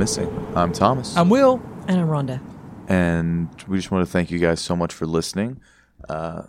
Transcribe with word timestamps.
Missing. 0.00 0.46
I'm 0.56 0.72
Thomas, 0.72 1.14
I'm 1.14 1.28
Will. 1.28 1.60
And 1.86 2.00
I'm 2.00 2.08
Rhonda. 2.08 2.40
and 2.88 3.50
we 3.68 3.76
just 3.76 3.90
want 3.90 4.06
to 4.06 4.10
thank 4.10 4.30
you 4.30 4.38
guys 4.38 4.58
so 4.58 4.74
much 4.74 4.94
for 4.94 5.04
listening. 5.04 5.60
Uh, 6.08 6.44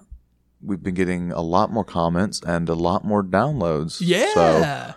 we've 0.63 0.81
been 0.81 0.93
getting 0.93 1.33
a 1.33 1.41
lot 1.41 1.69
more 1.69 1.83
comments 1.83 2.39
and 2.47 2.69
a 2.69 2.73
lot 2.75 3.03
more 3.03 3.21
downloads. 3.21 3.97
Yeah. 3.99 4.33
So, 4.33 4.93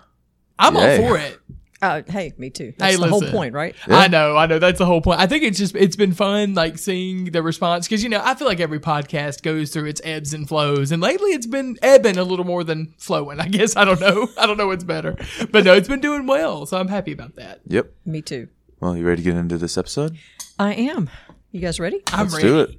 I'm 0.61 0.77
Yay. 0.77 1.03
all 1.03 1.09
for 1.09 1.19
it. 1.19 1.41
Uh, 1.83 2.03
hey, 2.09 2.33
me 2.39 2.49
too. 2.51 2.73
That's 2.79 2.95
Hey, 2.95 3.01
the 3.01 3.09
whole 3.09 3.21
point, 3.23 3.53
right? 3.53 3.75
Yeah. 3.87 3.97
I 3.99 4.09
know, 4.09 4.37
I 4.37 4.47
know. 4.47 4.59
That's 4.59 4.79
the 4.79 4.87
whole 4.87 5.01
point. 5.03 5.21
I 5.21 5.27
think 5.27 5.43
it's 5.45 5.59
just 5.59 5.77
it's 5.77 5.97
been 5.97 6.13
fun, 6.13 6.55
like 6.55 6.79
seeing 6.79 7.27
the 7.27 7.43
response 7.43 7.87
because 7.87 8.03
you 8.03 8.09
know 8.09 8.21
I 8.25 8.35
feel 8.35 8.47
like 8.49 8.61
every 8.61 8.81
podcast 8.81 9.43
goes 9.43 9.71
through 9.71 9.87
its 9.87 10.01
ebbs 10.05 10.33
and 10.33 10.49
flows, 10.49 10.93
and 10.93 11.03
lately 11.03 11.31
it's 11.33 11.47
been 11.47 11.77
ebbing 11.83 12.17
a 12.17 12.25
little 12.25 12.45
more 12.47 12.65
than 12.65 12.95
flowing. 12.99 13.39
I 13.41 13.49
guess 13.49 13.77
I 13.77 13.85
don't 13.85 14.01
know. 14.01 14.29
I 14.39 14.47
don't 14.47 14.57
know 14.57 14.69
what's 14.69 14.85
better, 14.85 15.17
but 15.51 15.65
no, 15.65 15.75
it's 15.75 15.89
been 15.89 16.01
doing 16.01 16.27
well, 16.27 16.65
so 16.65 16.79
I'm 16.79 16.89
happy 16.89 17.13
about 17.13 17.35
that. 17.37 17.61
yep. 17.67 17.93
Me 18.07 18.23
too. 18.23 18.49
Well, 18.81 18.97
you 18.97 19.07
ready 19.07 19.23
to 19.23 19.31
get 19.31 19.39
into 19.39 19.59
this 19.59 19.77
episode? 19.77 20.17
I 20.59 20.75
am. 20.75 21.11
You 21.53 21.61
guys 21.61 21.79
ready? 21.81 22.03
I'm 22.13 22.21
Let's 22.29 22.35
ready. 22.37 22.49
do 22.49 22.61
it. 22.61 22.71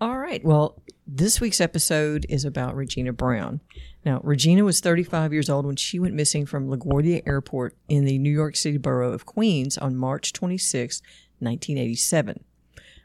All 0.00 0.18
right. 0.18 0.44
Well, 0.44 0.82
this 1.06 1.40
week's 1.40 1.60
episode 1.60 2.26
is 2.28 2.44
about 2.44 2.74
Regina 2.76 3.12
Brown. 3.12 3.60
Now, 4.04 4.20
Regina 4.24 4.64
was 4.64 4.80
35 4.80 5.32
years 5.32 5.48
old 5.48 5.64
when 5.64 5.76
she 5.76 5.98
went 5.98 6.14
missing 6.14 6.44
from 6.44 6.68
LaGuardia 6.68 7.22
Airport 7.26 7.76
in 7.88 8.04
the 8.04 8.18
New 8.18 8.30
York 8.30 8.56
City 8.56 8.78
borough 8.78 9.12
of 9.12 9.26
Queens 9.26 9.78
on 9.78 9.96
March 9.96 10.32
26, 10.32 11.00
1987. 11.38 12.44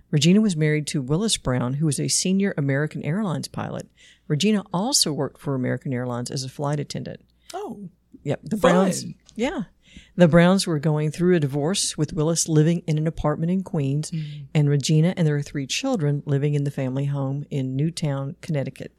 Regina 0.10 0.42
was 0.42 0.56
married 0.56 0.88
to 0.88 1.02
Willis 1.02 1.38
Brown, 1.38 1.76
who 1.76 1.86
was 1.86 2.00
a 2.00 2.08
senior 2.08 2.54
American 2.58 3.04
Airlines 3.04 3.48
pilot. 3.48 3.90
Regina 4.28 4.64
also 4.74 5.14
worked 5.14 5.40
for 5.40 5.54
American 5.54 5.94
Airlines 5.94 6.32
as 6.32 6.44
a 6.44 6.50
flight 6.50 6.80
attendant. 6.80 7.22
Oh, 7.54 7.90
Yep. 8.28 8.42
The 8.44 8.58
Fun. 8.58 8.72
Browns. 8.72 9.06
Yeah. 9.36 9.64
The 10.18 10.28
Browns 10.28 10.68
were 10.68 10.80
going 10.80 11.12
through 11.12 11.36
a 11.36 11.40
divorce 11.40 11.98
with 11.98 12.12
Willis 12.12 12.50
living 12.50 12.84
in 12.88 12.98
an 12.98 13.08
apartment 13.08 13.52
in 13.52 13.64
Queens 13.64 14.12
mm. 14.12 14.48
and 14.54 14.70
Regina 14.70 15.14
and 15.16 15.26
their 15.26 15.42
three 15.42 15.66
children 15.66 16.24
living 16.26 16.54
in 16.54 16.66
the 16.66 16.72
family 16.72 17.06
home 17.06 17.46
in 17.50 17.78
Newtown, 17.78 18.36
Connecticut. 18.42 18.92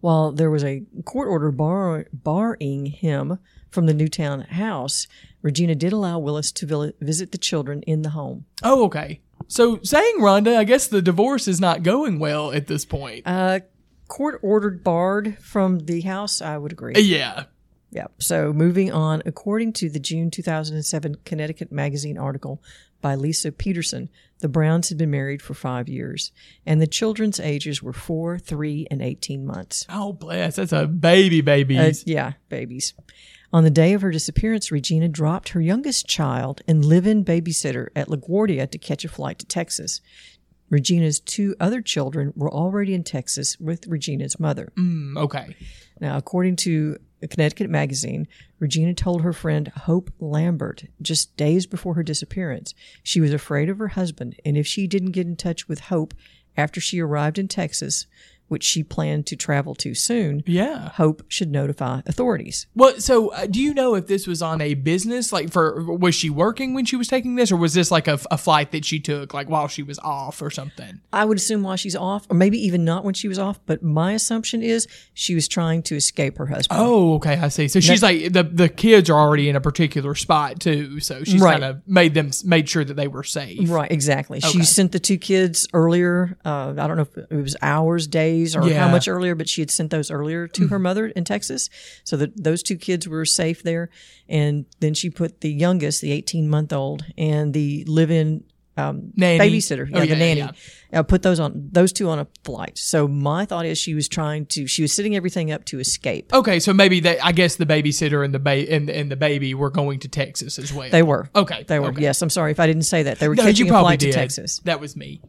While 0.00 0.32
there 0.32 0.50
was 0.50 0.64
a 0.64 0.82
court 1.04 1.28
order 1.28 1.50
bar- 1.52 2.06
barring 2.12 2.86
him 2.86 3.38
from 3.70 3.86
the 3.86 3.94
Newtown 3.94 4.40
house, 4.42 5.06
Regina 5.42 5.74
did 5.74 5.92
allow 5.92 6.18
Willis 6.18 6.50
to 6.52 6.66
vil- 6.66 6.92
visit 7.00 7.32
the 7.32 7.38
children 7.38 7.82
in 7.82 8.02
the 8.02 8.10
home. 8.10 8.44
oh, 8.62 8.84
okay. 8.86 9.20
So 9.48 9.80
saying 9.82 10.16
Rhonda, 10.18 10.56
I 10.56 10.64
guess 10.64 10.86
the 10.86 11.02
divorce 11.02 11.46
is 11.48 11.60
not 11.60 11.82
going 11.82 12.18
well 12.18 12.52
at 12.52 12.66
this 12.68 12.84
point. 12.84 13.22
Uh, 13.26 13.60
court 14.08 14.38
ordered 14.42 14.82
barred 14.84 15.38
from 15.38 15.80
the 15.80 16.00
house, 16.02 16.40
I 16.40 16.58
would 16.58 16.72
agree. 16.72 16.94
yeah. 16.96 17.44
Yep. 17.90 18.12
So 18.22 18.52
moving 18.54 18.90
on, 18.90 19.22
according 19.26 19.74
to 19.74 19.90
the 19.90 19.98
June 20.00 20.30
2007 20.30 21.16
Connecticut 21.26 21.70
Magazine 21.70 22.16
article 22.16 22.62
by 23.02 23.14
Lisa 23.14 23.52
Peterson, 23.52 24.08
the 24.40 24.48
Browns 24.48 24.88
had 24.88 24.96
been 24.96 25.10
married 25.10 25.42
for 25.42 25.52
five 25.52 25.88
years, 25.88 26.32
and 26.64 26.80
the 26.80 26.86
children's 26.86 27.38
ages 27.38 27.82
were 27.82 27.92
four, 27.92 28.38
three, 28.38 28.86
and 28.90 29.02
18 29.02 29.44
months. 29.44 29.84
Oh, 29.90 30.14
bless. 30.14 30.56
That's 30.56 30.72
a 30.72 30.86
baby, 30.86 31.40
Uh, 31.40 31.44
babies. 31.44 32.04
yeah, 32.06 32.32
babies. 32.48 32.94
On 33.52 33.64
the 33.64 33.70
day 33.70 33.92
of 33.92 34.00
her 34.00 34.10
disappearance, 34.10 34.72
Regina 34.72 35.08
dropped 35.08 35.50
her 35.50 35.60
youngest 35.60 36.08
child 36.08 36.62
and 36.66 36.82
live-in 36.84 37.22
babysitter 37.24 37.88
at 37.94 38.08
LaGuardia 38.08 38.70
to 38.70 38.78
catch 38.78 39.04
a 39.04 39.08
flight 39.10 39.38
to 39.40 39.46
Texas. 39.46 40.00
Regina's 40.70 41.20
two 41.20 41.54
other 41.60 41.82
children 41.82 42.32
were 42.34 42.50
already 42.50 42.94
in 42.94 43.04
Texas 43.04 43.58
with 43.60 43.86
Regina's 43.86 44.40
mother. 44.40 44.72
Mm, 44.78 45.18
okay. 45.18 45.54
Now, 46.00 46.16
according 46.16 46.56
to 46.56 46.96
Connecticut 47.28 47.70
magazine, 47.70 48.26
Regina 48.58 48.94
told 48.94 49.22
her 49.22 49.32
friend 49.32 49.68
Hope 49.68 50.10
Lambert 50.18 50.84
just 51.00 51.36
days 51.36 51.66
before 51.66 51.94
her 51.94 52.02
disappearance 52.02 52.74
she 53.02 53.20
was 53.20 53.32
afraid 53.32 53.68
of 53.68 53.78
her 53.78 53.88
husband, 53.88 54.36
and 54.44 54.56
if 54.56 54.66
she 54.66 54.86
didn't 54.86 55.12
get 55.12 55.26
in 55.26 55.36
touch 55.36 55.68
with 55.68 55.80
Hope 55.80 56.14
after 56.56 56.80
she 56.80 57.00
arrived 57.00 57.38
in 57.38 57.48
Texas, 57.48 58.06
which 58.52 58.62
she 58.62 58.84
planned 58.84 59.26
to 59.26 59.34
travel 59.36 59.74
to 59.74 59.94
soon, 59.94 60.42
Yeah. 60.46 60.90
Hope 60.90 61.24
should 61.28 61.50
notify 61.50 62.02
authorities. 62.06 62.66
Well, 62.76 63.00
so 63.00 63.28
uh, 63.32 63.46
do 63.46 63.60
you 63.60 63.74
know 63.74 63.94
if 63.96 64.06
this 64.06 64.26
was 64.28 64.42
on 64.42 64.60
a 64.60 64.74
business? 64.74 65.32
Like, 65.32 65.50
for 65.50 65.82
was 65.96 66.14
she 66.14 66.30
working 66.30 66.74
when 66.74 66.84
she 66.84 66.94
was 66.96 67.08
taking 67.08 67.34
this, 67.36 67.50
or 67.50 67.56
was 67.56 67.74
this 67.74 67.90
like 67.90 68.06
a, 68.06 68.18
a 68.30 68.38
flight 68.38 68.70
that 68.72 68.84
she 68.84 69.00
took, 69.00 69.34
like 69.34 69.48
while 69.48 69.66
she 69.68 69.82
was 69.82 69.98
off 70.00 70.40
or 70.42 70.50
something? 70.50 71.00
I 71.12 71.24
would 71.24 71.38
assume 71.38 71.62
while 71.62 71.76
she's 71.76 71.96
off, 71.96 72.26
or 72.30 72.34
maybe 72.36 72.58
even 72.64 72.84
not 72.84 73.04
when 73.04 73.14
she 73.14 73.26
was 73.28 73.38
off, 73.38 73.58
but 73.66 73.82
my 73.82 74.12
assumption 74.12 74.62
is 74.62 74.86
she 75.14 75.34
was 75.34 75.48
trying 75.48 75.82
to 75.84 75.96
escape 75.96 76.36
her 76.38 76.46
husband. 76.46 76.78
Oh, 76.80 77.14
okay, 77.14 77.34
I 77.34 77.48
see. 77.48 77.66
So 77.68 77.80
she's 77.80 78.02
like 78.02 78.32
the 78.32 78.42
the 78.44 78.68
kids 78.68 79.08
are 79.10 79.18
already 79.18 79.48
in 79.48 79.56
a 79.56 79.60
particular 79.60 80.14
spot 80.14 80.60
too, 80.60 81.00
so 81.00 81.24
she's 81.24 81.40
Right. 81.40 81.52
kind 81.60 81.64
of 81.64 81.82
made 81.88 82.12
them 82.14 82.30
made 82.44 82.68
sure 82.68 82.84
that 82.84 82.94
they 82.94 83.08
were 83.08 83.24
safe. 83.24 83.70
Right, 83.70 83.90
exactly. 83.90 84.38
Okay. 84.38 84.48
She 84.48 84.64
sent 84.64 84.92
the 84.92 85.00
two 85.00 85.16
kids 85.18 85.66
earlier. 85.72 86.36
Uh, 86.44 86.74
I 86.78 86.86
don't 86.86 86.96
know 86.96 87.08
if 87.10 87.16
it 87.30 87.42
was 87.48 87.56
hours, 87.62 88.06
days, 88.06 88.41
or 88.56 88.68
Yeah. 88.68 88.78
how 88.80 88.88
much 88.90 89.08
earlier, 89.08 89.34
but 89.34 89.48
she 89.48 89.60
had 89.62 89.70
sent 89.70 89.90
those 89.90 90.10
earlier 90.10 90.46
to 90.48 90.68
her 90.68 90.78
mother 90.78 91.06
in 91.06 91.24
Texas, 91.24 91.68
so 92.04 92.16
that 92.16 92.30
those 92.42 92.62
two 92.62 92.76
kids 92.76 93.06
were 93.08 93.24
safe 93.24 93.62
there. 93.62 93.88
And 94.28 94.66
then 94.80 94.94
she 94.94 95.10
put 95.10 95.40
the 95.40 95.52
youngest, 95.52 96.00
the 96.00 96.12
eighteen 96.12 96.48
month 96.48 96.72
old, 96.72 97.04
and 97.18 97.52
the 97.54 97.84
live 97.86 98.10
in 98.10 98.44
um, 98.78 99.12
babysitter, 99.18 99.86
Oh, 99.92 99.98
yeah, 99.98 100.04
yeah, 100.04 100.14
the 100.14 100.16
nanny. 100.18 100.40
yeah, 100.40 100.50
Uh, 101.00 101.02
put 101.02 101.20
those 101.20 101.38
on 101.38 101.68
those 101.72 101.92
two 101.92 102.08
on 102.08 102.18
a 102.18 102.26
flight. 102.42 102.78
So 102.78 103.06
my 103.06 103.44
thought 103.44 103.66
is 103.66 103.76
she 103.76 103.92
was 103.94 104.08
trying 104.08 104.46
to. 104.46 104.66
She 104.66 104.80
was 104.80 104.94
setting 104.94 105.14
everything 105.14 105.52
up 105.52 105.66
to 105.66 105.78
escape. 105.78 106.32
Okay, 106.32 106.58
so 106.58 106.72
maybe 106.72 106.98
they, 106.98 107.18
I 107.20 107.32
guess 107.32 107.56
the 107.56 107.66
babysitter 107.66 108.24
and 108.24 108.32
the 108.32 108.38
ba- 108.38 108.72
and, 108.72 108.88
and 108.88 109.10
the 109.10 109.16
baby 109.16 109.52
were 109.52 109.68
going 109.68 109.98
to 110.00 110.08
Texas 110.08 110.58
as 110.58 110.72
well. 110.72 110.88
They 110.88 111.02
were. 111.02 111.28
Okay, 111.36 111.64
They 111.68 111.78
were. 111.80 111.88
okay. 111.88 112.00
Yes, 112.00 112.22
I'm 112.22 112.30
sorry 112.30 112.50
if 112.50 112.60
I 112.60 112.66
didn't 112.66 112.84
say 112.84 113.02
that. 113.02 113.18
They 113.18 113.28
were 113.28 113.34
No, 113.34 113.42
catching 113.44 113.66
you 113.66 113.74
a 113.74 113.78
flight 113.80 114.00
did. 114.00 114.12
to 114.12 114.18
Texas. 114.18 114.60
That 114.64 114.80
was 114.80 114.96
me. 114.96 115.20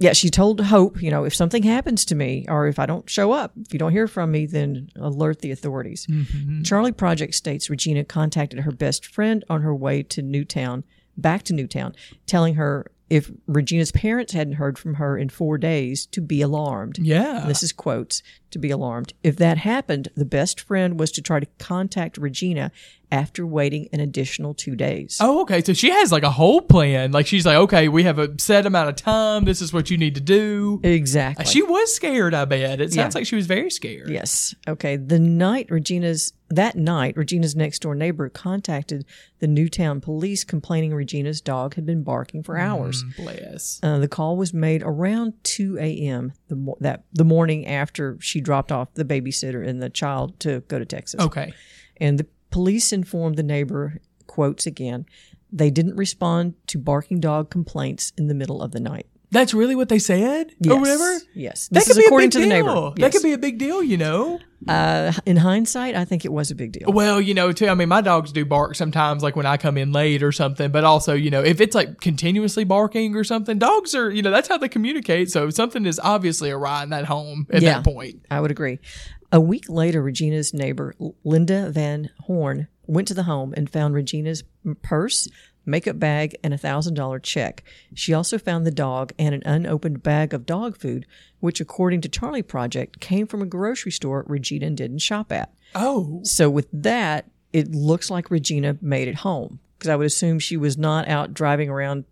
Yeah, 0.00 0.12
she 0.12 0.30
told 0.30 0.60
Hope, 0.60 1.02
you 1.02 1.10
know, 1.10 1.24
if 1.24 1.34
something 1.34 1.62
happens 1.62 2.04
to 2.06 2.14
me 2.14 2.46
or 2.48 2.66
if 2.66 2.78
I 2.78 2.86
don't 2.86 3.08
show 3.08 3.32
up, 3.32 3.52
if 3.60 3.72
you 3.72 3.78
don't 3.78 3.92
hear 3.92 4.08
from 4.08 4.30
me, 4.30 4.46
then 4.46 4.90
alert 4.96 5.40
the 5.40 5.50
authorities. 5.50 6.06
Mm-hmm. 6.06 6.62
Charley 6.62 6.92
Project 6.92 7.34
states 7.34 7.68
Regina 7.68 8.04
contacted 8.04 8.60
her 8.60 8.72
best 8.72 9.06
friend 9.06 9.44
on 9.48 9.62
her 9.62 9.74
way 9.74 10.02
to 10.04 10.22
Newtown, 10.22 10.84
back 11.16 11.42
to 11.44 11.52
Newtown, 11.52 11.94
telling 12.26 12.54
her 12.54 12.90
if 13.10 13.30
Regina's 13.46 13.90
parents 13.90 14.32
hadn't 14.32 14.54
heard 14.54 14.78
from 14.78 14.94
her 14.94 15.16
in 15.16 15.28
four 15.30 15.56
days 15.56 16.06
to 16.06 16.20
be 16.20 16.42
alarmed. 16.42 16.98
Yeah. 16.98 17.44
This 17.46 17.62
is 17.62 17.72
quotes 17.72 18.22
to 18.50 18.58
be 18.58 18.70
alarmed. 18.70 19.14
If 19.22 19.36
that 19.36 19.58
happened, 19.58 20.08
the 20.14 20.24
best 20.24 20.60
friend 20.60 20.98
was 21.00 21.10
to 21.12 21.22
try 21.22 21.40
to 21.40 21.46
contact 21.58 22.18
Regina 22.18 22.70
after 23.10 23.46
waiting 23.46 23.88
an 23.92 24.00
additional 24.00 24.54
two 24.54 24.76
days. 24.76 25.18
Oh, 25.20 25.40
okay. 25.42 25.62
So 25.62 25.72
she 25.72 25.90
has 25.90 26.12
like 26.12 26.22
a 26.22 26.30
whole 26.30 26.60
plan. 26.60 27.12
Like 27.12 27.26
she's 27.26 27.46
like, 27.46 27.56
okay, 27.56 27.88
we 27.88 28.04
have 28.04 28.18
a 28.18 28.30
set 28.38 28.66
amount 28.66 28.88
of 28.90 28.96
time. 28.96 29.44
This 29.44 29.62
is 29.62 29.72
what 29.72 29.90
you 29.90 29.96
need 29.96 30.14
to 30.16 30.20
do. 30.20 30.80
Exactly. 30.82 31.44
She 31.46 31.62
was 31.62 31.94
scared. 31.94 32.34
I 32.34 32.44
bet 32.44 32.80
it 32.80 32.92
sounds 32.92 33.14
Yeah. 33.14 33.18
like 33.20 33.26
she 33.26 33.36
was 33.36 33.46
very 33.46 33.70
scared. 33.70 34.10
Yes. 34.10 34.54
Okay. 34.68 34.96
The 34.96 35.18
night 35.18 35.70
Regina's 35.70 36.32
that 36.50 36.76
night, 36.76 37.14
Regina's 37.16 37.54
next 37.54 37.80
door 37.82 37.94
neighbor 37.94 38.28
contacted 38.30 39.04
the 39.38 39.46
Newtown 39.46 40.00
police 40.00 40.44
complaining 40.44 40.94
Regina's 40.94 41.42
dog 41.42 41.74
had 41.74 41.84
been 41.84 42.02
barking 42.02 42.42
for 42.42 42.56
hours. 42.56 43.04
Bless. 43.18 43.78
Uh, 43.82 43.98
the 43.98 44.08
call 44.08 44.36
was 44.38 44.54
made 44.54 44.82
around 44.82 45.34
2 45.44 45.76
a.m. 45.78 46.32
the 46.48 46.56
mo- 46.56 46.76
that 46.80 47.04
the 47.12 47.24
morning 47.24 47.66
after 47.66 48.16
she 48.20 48.40
dropped 48.40 48.72
off 48.72 48.94
the 48.94 49.04
babysitter 49.04 49.66
and 49.66 49.82
the 49.82 49.90
child 49.90 50.40
to 50.40 50.60
go 50.68 50.78
to 50.78 50.86
Texas. 50.86 51.20
Okay. 51.20 51.52
And 52.00 52.18
the 52.18 52.26
police 52.58 52.92
informed 52.92 53.36
the 53.36 53.42
neighbor, 53.44 54.00
quotes 54.26 54.66
again, 54.66 55.06
they 55.52 55.70
didn't 55.70 55.94
respond 55.94 56.54
to 56.66 56.76
barking 56.76 57.20
dog 57.20 57.50
complaints 57.50 58.12
in 58.18 58.26
the 58.26 58.34
middle 58.34 58.60
of 58.60 58.72
the 58.72 58.80
night. 58.80 59.06
That's 59.30 59.54
really 59.54 59.76
what 59.76 59.88
they 59.90 59.98
said 60.00 60.50
Yes. 60.58 60.72
or 60.74 60.80
whatever. 60.80 61.20
Yes. 61.34 61.68
That 61.68 61.74
This 61.80 61.84
could 61.86 61.90
is 61.92 61.98
be 61.98 62.06
according 62.06 62.26
a 62.26 62.28
big 62.28 62.32
to 62.32 62.38
the 62.40 62.44
deal. 62.46 62.66
neighbor. 62.66 62.94
That 63.00 63.12
could 63.12 63.22
be 63.22 63.32
a 63.32 63.38
big 63.38 63.58
deal, 63.58 63.80
you 63.82 63.96
know. 63.96 64.40
Uh, 64.66 65.12
in 65.24 65.36
hindsight, 65.36 65.94
I 65.94 66.04
think 66.04 66.24
it 66.24 66.32
was 66.32 66.50
a 66.50 66.54
big 66.56 66.72
deal. 66.72 66.90
Well, 66.90 67.20
you 67.20 67.32
know, 67.34 67.52
too. 67.52 67.68
I 67.68 67.74
mean, 67.74 67.88
my 67.90 68.00
dogs 68.00 68.32
do 68.32 68.44
bark 68.44 68.74
sometimes, 68.74 69.22
like 69.22 69.36
when 69.36 69.46
I 69.46 69.56
come 69.56 69.76
in 69.78 69.92
late 69.92 70.22
or 70.24 70.32
something. 70.32 70.72
But 70.72 70.82
also, 70.84 71.14
you 71.14 71.30
know, 71.30 71.42
if 71.44 71.60
it's 71.60 71.76
like 71.76 72.00
continuously 72.00 72.64
barking 72.64 73.14
or 73.14 73.22
something, 73.22 73.56
dogs 73.58 73.94
are, 73.94 74.10
you 74.10 74.22
know, 74.22 74.32
that's 74.32 74.48
how 74.48 74.58
they 74.58 74.68
communicate. 74.68 75.30
So 75.30 75.48
something 75.50 75.86
is 75.86 76.00
obviously 76.02 76.50
awry 76.50 76.82
in 76.82 76.90
that 76.90 77.04
home 77.04 77.46
at 77.50 77.62
Yeah. 77.62 77.74
that 77.74 77.84
point. 77.84 78.24
I 78.32 78.40
would 78.40 78.50
agree. 78.50 78.80
A 79.30 79.40
week 79.40 79.68
later, 79.68 80.02
Regina's 80.02 80.54
neighbor, 80.54 80.94
Linda 81.22 81.70
Van 81.70 82.10
Horn, 82.20 82.68
went 82.86 83.08
to 83.08 83.14
the 83.14 83.24
home 83.24 83.52
and 83.56 83.70
found 83.70 83.94
Regina's 83.94 84.42
purse, 84.82 85.28
makeup 85.66 85.98
bag, 85.98 86.34
and 86.42 86.54
a 86.54 86.58
thousand 86.58 86.94
dollar 86.94 87.18
check. 87.18 87.62
She 87.94 88.14
also 88.14 88.38
found 88.38 88.66
the 88.66 88.70
dog 88.70 89.12
and 89.18 89.34
an 89.34 89.42
unopened 89.44 90.02
bag 90.02 90.32
of 90.32 90.46
dog 90.46 90.78
food, 90.78 91.06
which, 91.40 91.60
according 91.60 92.00
to 92.02 92.08
Charley 92.08 92.42
Project, 92.42 93.00
came 93.00 93.26
from 93.26 93.42
a 93.42 93.46
grocery 93.46 93.92
store 93.92 94.24
Regina 94.26 94.70
didn't 94.70 94.98
shop 94.98 95.30
at. 95.30 95.52
Oh, 95.74 96.20
So, 96.24 96.48
with 96.48 96.68
that, 96.72 97.30
it 97.52 97.70
looks 97.72 98.10
like 98.10 98.30
Regina 98.30 98.78
made 98.80 99.08
it 99.08 99.16
home 99.16 99.60
because 99.78 99.90
I 99.90 99.96
would 99.96 100.06
assume 100.06 100.38
she 100.38 100.56
was 100.56 100.78
not 100.78 101.06
out 101.06 101.34
driving 101.34 101.68
around 101.68 102.04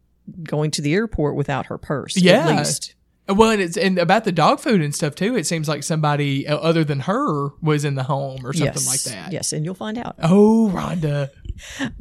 going 0.43 0.71
to 0.73 0.83
the 0.83 0.93
airport 0.95 1.35
without 1.35 1.67
her 1.67 1.79
purse. 1.79 2.17
Yeah. 2.17 2.49
At 2.49 2.59
least. 2.59 2.95
Well, 3.29 3.51
and 3.51 3.61
it's 3.61 3.77
and 3.77 3.99
about 3.99 4.25
the 4.25 4.33
dog 4.33 4.61
food 4.61 4.81
and 4.81 4.95
stuff 4.95 5.15
too. 5.17 5.37
It 5.37 5.47
seems 5.47 5.69
like 5.69 5.83
somebody 5.83 6.47
uh, 6.47 6.57
other 6.59 6.85
than 6.85 7.01
her 7.01 7.49
was 7.61 7.85
in 7.85 7.97
the 7.97 8.05
home 8.05 8.47
or 8.47 8.53
something 8.53 8.75
yes. 8.75 8.87
like 8.87 9.15
that. 9.15 9.33
Yes, 9.33 9.53
and 9.53 9.65
you'll 9.65 9.75
find 9.75 9.99
out. 9.99 10.17
Oh, 10.23 10.71
Rhonda. 10.73 11.31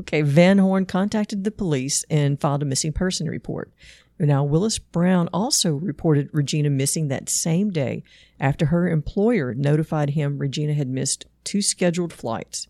Okay, 0.02 0.22
Van 0.22 0.58
Horn 0.58 0.86
contacted 0.86 1.46
the 1.46 1.50
police 1.50 2.04
and 2.10 2.38
filed 2.42 2.62
a 2.62 2.66
missing 2.66 2.92
person 2.92 3.30
report. 3.30 3.72
Now, 4.18 4.44
Willis 4.44 4.80
Brown 4.80 5.28
also 5.34 5.74
reported 5.74 6.30
Regina 6.32 6.70
missing 6.70 7.10
that 7.10 7.30
same 7.30 7.70
day 7.72 8.04
after 8.40 8.68
her 8.68 8.88
employer 8.90 9.54
notified 9.54 10.12
him 10.12 10.38
Regina 10.38 10.74
had 10.74 10.88
missed 10.88 11.26
two 11.44 11.62
scheduled 11.62 12.12
flights. 12.14 12.68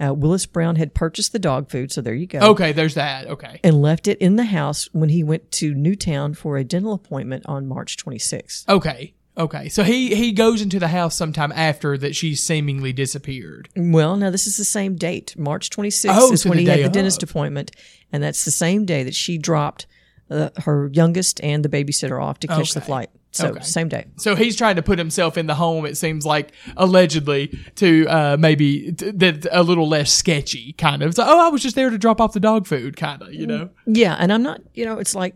Uh, 0.00 0.14
Willis 0.14 0.46
Brown 0.46 0.76
had 0.76 0.94
purchased 0.94 1.32
the 1.32 1.38
dog 1.38 1.68
food, 1.70 1.92
so 1.92 2.00
there 2.00 2.14
you 2.14 2.26
go. 2.26 2.38
Okay, 2.40 2.72
there's 2.72 2.94
that. 2.94 3.26
Okay. 3.26 3.60
And 3.62 3.82
left 3.82 4.08
it 4.08 4.18
in 4.18 4.36
the 4.36 4.44
house 4.44 4.88
when 4.92 5.08
he 5.10 5.22
went 5.22 5.50
to 5.52 5.74
Newtown 5.74 6.34
for 6.34 6.56
a 6.56 6.64
dental 6.64 6.92
appointment 6.92 7.44
on 7.46 7.66
March 7.66 7.96
26th. 7.96 8.68
Okay. 8.68 9.14
Okay. 9.36 9.68
So 9.68 9.82
he 9.82 10.14
he 10.14 10.30
goes 10.30 10.62
into 10.62 10.78
the 10.78 10.88
house 10.88 11.16
sometime 11.16 11.50
after 11.52 11.98
that 11.98 12.14
she 12.14 12.36
seemingly 12.36 12.92
disappeared. 12.92 13.68
Well, 13.76 14.16
now 14.16 14.30
this 14.30 14.46
is 14.46 14.56
the 14.56 14.64
same 14.64 14.94
date. 14.94 15.36
March 15.36 15.70
26th 15.70 16.06
Oh, 16.08 16.32
is 16.32 16.42
so 16.42 16.50
when 16.50 16.58
he 16.58 16.66
had 16.66 16.84
the 16.84 16.88
dentist 16.88 17.22
appointment, 17.24 17.72
and 18.12 18.22
that's 18.22 18.44
the 18.44 18.52
same 18.52 18.84
day 18.84 19.02
that 19.02 19.14
she 19.14 19.36
dropped 19.36 19.86
uh, 20.30 20.50
her 20.58 20.90
youngest 20.92 21.40
and 21.42 21.64
the 21.64 21.68
babysitter 21.68 22.22
off 22.22 22.38
to 22.40 22.46
catch 22.46 22.72
the 22.74 22.80
flight. 22.80 23.10
So 23.32 23.48
Okay. 23.48 23.60
same 23.62 23.88
day. 23.88 24.04
So 24.16 24.36
he's 24.36 24.54
trying 24.54 24.76
to 24.76 24.82
put 24.82 24.96
himself 24.98 25.36
in 25.36 25.46
the 25.48 25.56
home. 25.56 25.86
It 25.86 25.96
seems 25.96 26.24
like 26.24 26.52
allegedly 26.76 27.48
to 27.76 28.06
uh, 28.06 28.36
maybe 28.38 28.92
t- 28.92 29.10
that 29.10 29.46
a 29.50 29.62
little 29.64 29.88
less 29.88 30.12
sketchy, 30.12 30.72
kind 30.74 31.02
of. 31.02 31.14
So, 31.14 31.24
oh, 31.26 31.44
I 31.44 31.48
was 31.48 31.60
just 31.62 31.74
there 31.74 31.90
to 31.90 31.98
drop 31.98 32.20
off 32.20 32.32
the 32.32 32.38
dog 32.40 32.66
food, 32.68 32.96
kind 32.96 33.20
of. 33.22 33.34
You 33.34 33.46
know. 33.48 33.70
Yeah, 33.86 34.14
and 34.18 34.32
I'm 34.32 34.42
not. 34.44 34.60
You 34.74 34.84
know, 34.84 34.98
it's 34.98 35.14
like 35.16 35.34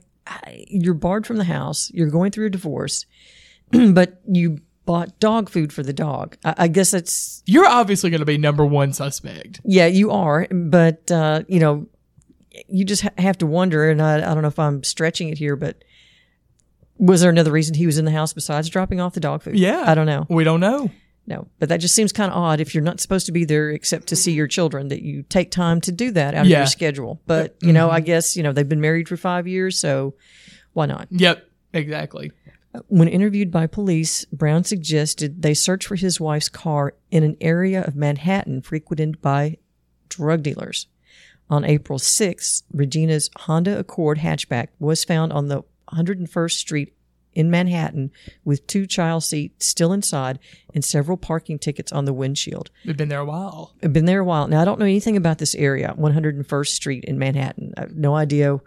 you're 0.68 0.94
barred 0.94 1.26
from 1.26 1.38
the 1.38 1.44
house. 1.44 1.90
You're 1.92 2.10
going 2.10 2.30
through 2.30 2.46
a 2.46 2.50
divorce, 2.50 3.04
but 3.72 4.20
you 4.28 4.60
bought 4.84 5.18
dog 5.20 5.48
food 5.50 5.72
for 5.72 5.82
the 5.82 5.92
dog. 5.92 6.36
I, 6.44 6.54
I 6.58 6.68
guess 6.68 6.92
that's 6.92 7.42
You're 7.46 7.66
obviously 7.66 8.10
going 8.10 8.20
to 8.20 8.26
be 8.26 8.38
number 8.38 8.64
one 8.64 8.92
suspect. 8.92 9.60
yeah, 9.64 9.86
you 9.86 10.10
are. 10.12 10.46
But 10.52 11.10
uh, 11.10 11.42
you 11.48 11.58
know, 11.58 11.88
you 12.68 12.84
just 12.84 13.02
ha- 13.02 13.10
have 13.18 13.38
to 13.38 13.46
wonder. 13.46 13.90
And 13.90 14.02
I, 14.02 14.16
I 14.16 14.34
don't 14.34 14.42
know 14.42 14.48
if 14.48 14.58
I'm 14.58 14.82
stretching 14.82 15.28
it 15.28 15.38
here, 15.38 15.56
but 15.56 15.82
was 16.96 17.20
there 17.20 17.30
another 17.30 17.52
reason 17.52 17.74
he 17.74 17.86
was 17.86 17.98
in 17.98 18.04
the 18.04 18.10
house 18.10 18.32
besides 18.32 18.68
dropping 18.68 19.00
off 19.00 19.14
the 19.14 19.20
dog 19.20 19.42
food? 19.42 19.58
Yeah. 19.58 19.84
I 19.86 19.94
don't 19.94 20.06
know. 20.06 20.26
We 20.28 20.44
don't 20.44 20.60
know. 20.60 20.90
No, 21.28 21.46
but 21.58 21.68
that 21.68 21.80
just 21.80 21.94
seems 21.94 22.10
kind 22.10 22.32
of 22.32 22.38
odd 22.38 22.58
if 22.58 22.74
you're 22.74 22.82
not 22.82 23.00
supposed 23.00 23.26
to 23.26 23.32
be 23.32 23.44
there 23.44 23.68
except 23.68 24.06
to 24.06 24.16
see 24.16 24.32
your 24.32 24.46
children 24.46 24.88
that 24.88 25.02
you 25.02 25.24
take 25.24 25.50
time 25.50 25.82
to 25.82 25.92
do 25.92 26.10
that 26.12 26.34
out 26.34 26.46
of 26.46 26.50
your 26.50 26.64
schedule. 26.64 27.20
But 27.26 27.54
you 27.60 27.74
know, 27.74 27.90
I 27.90 27.98
mm-hmm. 27.98 28.06
guess 28.06 28.34
you 28.34 28.42
know 28.42 28.52
they've 28.52 28.66
been 28.66 28.80
married 28.80 29.10
for 29.10 29.18
five 29.18 29.46
years, 29.46 29.78
so 29.78 30.14
why 30.72 30.86
not? 30.86 31.08
Yep. 31.10 31.44
Exactly. 31.74 32.32
When 32.86 33.08
interviewed 33.08 33.50
by 33.50 33.66
police, 33.66 34.24
Brown 34.26 34.64
suggested 34.64 35.42
they 35.42 35.52
search 35.52 35.86
for 35.86 35.96
his 35.96 36.18
wife's 36.18 36.48
car 36.48 36.94
in 37.10 37.24
an 37.24 37.36
area 37.42 37.82
of 37.82 37.94
Manhattan 37.94 38.62
frequented 38.62 39.20
by 39.20 39.58
drug 40.08 40.42
dealers. 40.42 40.86
On 41.50 41.64
April 41.64 41.98
6th, 41.98 42.62
Regina's 42.72 43.30
Honda 43.40 43.78
Accord 43.78 44.18
hatchback 44.18 44.68
was 44.78 45.04
found 45.04 45.32
on 45.32 45.48
the 45.48 45.62
101st 45.92 46.52
Street 46.52 46.92
in 47.34 47.50
Manhattan 47.50 48.10
with 48.44 48.66
two 48.66 48.86
child 48.86 49.22
seats 49.24 49.66
still 49.66 49.92
inside 49.92 50.38
and 50.74 50.84
several 50.84 51.16
parking 51.16 51.58
tickets 51.58 51.92
on 51.92 52.04
the 52.04 52.12
windshield. 52.12 52.70
We've 52.84 52.96
been 52.96 53.08
there 53.08 53.20
a 53.20 53.24
while. 53.24 53.74
I've 53.82 53.92
been 53.92 54.04
there 54.06 54.20
a 54.20 54.24
while. 54.24 54.48
Now, 54.48 54.60
I 54.60 54.64
don't 54.64 54.78
know 54.78 54.84
anything 54.86 55.16
about 55.16 55.38
this 55.38 55.54
area, 55.54 55.94
101st 55.96 56.68
Street 56.74 57.04
in 57.04 57.18
Manhattan. 57.18 57.72
I 57.76 57.82
have 57.82 57.94
no 57.96 58.14
idea. 58.16 58.58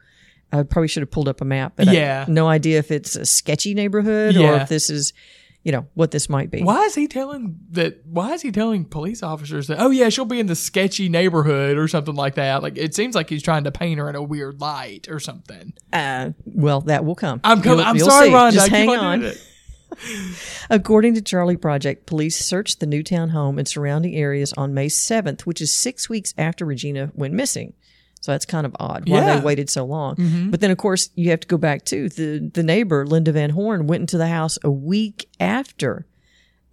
I 0.53 0.63
probably 0.63 0.87
should 0.87 1.01
have 1.01 1.11
pulled 1.11 1.27
up 1.27 1.41
a 1.41 1.45
map, 1.45 1.73
but 1.75 1.87
I 1.87 1.93
Yeah. 1.93 2.19
have 2.19 2.29
no 2.29 2.47
idea 2.47 2.79
if 2.79 2.91
it's 2.91 3.15
a 3.15 3.25
sketchy 3.25 3.73
neighborhood 3.73 4.35
or 4.37 4.55
if 4.55 4.69
this 4.69 4.89
is, 4.89 5.13
you 5.63 5.71
know, 5.71 5.85
what 5.93 6.11
this 6.11 6.27
might 6.29 6.49
be. 6.49 6.63
Why 6.63 6.83
is 6.85 6.95
he 6.95 7.07
telling 7.07 7.59
that? 7.71 8.05
Why 8.05 8.33
is 8.33 8.41
he 8.41 8.51
telling 8.51 8.85
police 8.85 9.21
officers 9.21 9.67
that? 9.67 9.79
Oh 9.79 9.89
yeah, 9.91 10.09
she'll 10.09 10.25
be 10.25 10.39
in 10.39 10.47
the 10.47 10.55
sketchy 10.55 11.07
neighborhood 11.07 11.77
or 11.77 11.87
something 11.87 12.15
like 12.15 12.35
that. 12.35 12.63
Like 12.63 12.77
it 12.77 12.95
seems 12.95 13.13
like 13.15 13.29
he's 13.29 13.43
trying 13.43 13.65
to 13.65 13.71
paint 13.71 13.99
her 13.99 14.09
in 14.09 14.15
a 14.15 14.23
weird 14.23 14.59
light 14.59 15.07
or 15.09 15.19
something. 15.19 15.73
Uh, 15.93 16.31
well, 16.45 16.81
that 16.81 17.05
will 17.05 17.15
come. 17.15 17.41
I'm 17.43 17.61
coming. 17.61 17.79
You'll- 17.79 17.87
I'm 17.87 17.95
you'll 17.97 18.09
sorry, 18.09 18.27
see. 18.27 18.33
Rhonda. 18.33 18.51
Just 18.53 18.71
I 18.71 18.75
hang 18.75 18.89
on 18.89 19.23
on. 19.25 19.31
According 20.69 21.15
to 21.15 21.21
Charley 21.21 21.57
Project, 21.57 22.05
police 22.05 22.37
searched 22.43 22.79
the 22.79 22.85
Newtown 22.85 23.29
home 23.29 23.57
and 23.59 23.67
surrounding 23.67 24.15
areas 24.15 24.53
on 24.53 24.73
May 24.73 24.87
7th, 24.87 25.41
which 25.41 25.61
is 25.61 25.73
six 25.73 26.09
weeks 26.09 26.33
after 26.37 26.65
Regina 26.65 27.11
went 27.13 27.33
missing. 27.33 27.73
So 28.21 28.31
that's 28.31 28.45
kind 28.45 28.65
of 28.65 28.75
odd 28.79 29.09
why 29.09 29.17
Yeah. 29.17 29.27
Mm-hmm. 29.29 29.39
they 29.39 29.45
waited 29.45 29.69
so 29.69 29.83
long. 29.83 30.49
But 30.51 30.61
then, 30.61 30.71
of 30.71 30.77
course, 30.77 31.09
you 31.15 31.31
have 31.31 31.39
to 31.41 31.47
go 31.47 31.57
back 31.57 31.85
to 31.85 32.07
the 32.09 32.49
the 32.53 32.63
neighbor, 32.63 33.05
Linda 33.05 33.31
Van 33.31 33.49
Horn, 33.49 33.87
went 33.87 34.01
into 34.01 34.17
the 34.17 34.27
house 34.27 34.57
a 34.63 34.71
week 34.71 35.27
after 35.39 36.05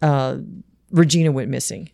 uh, 0.03 0.37
Regina 0.91 1.33
went 1.33 1.50
missing, 1.50 1.91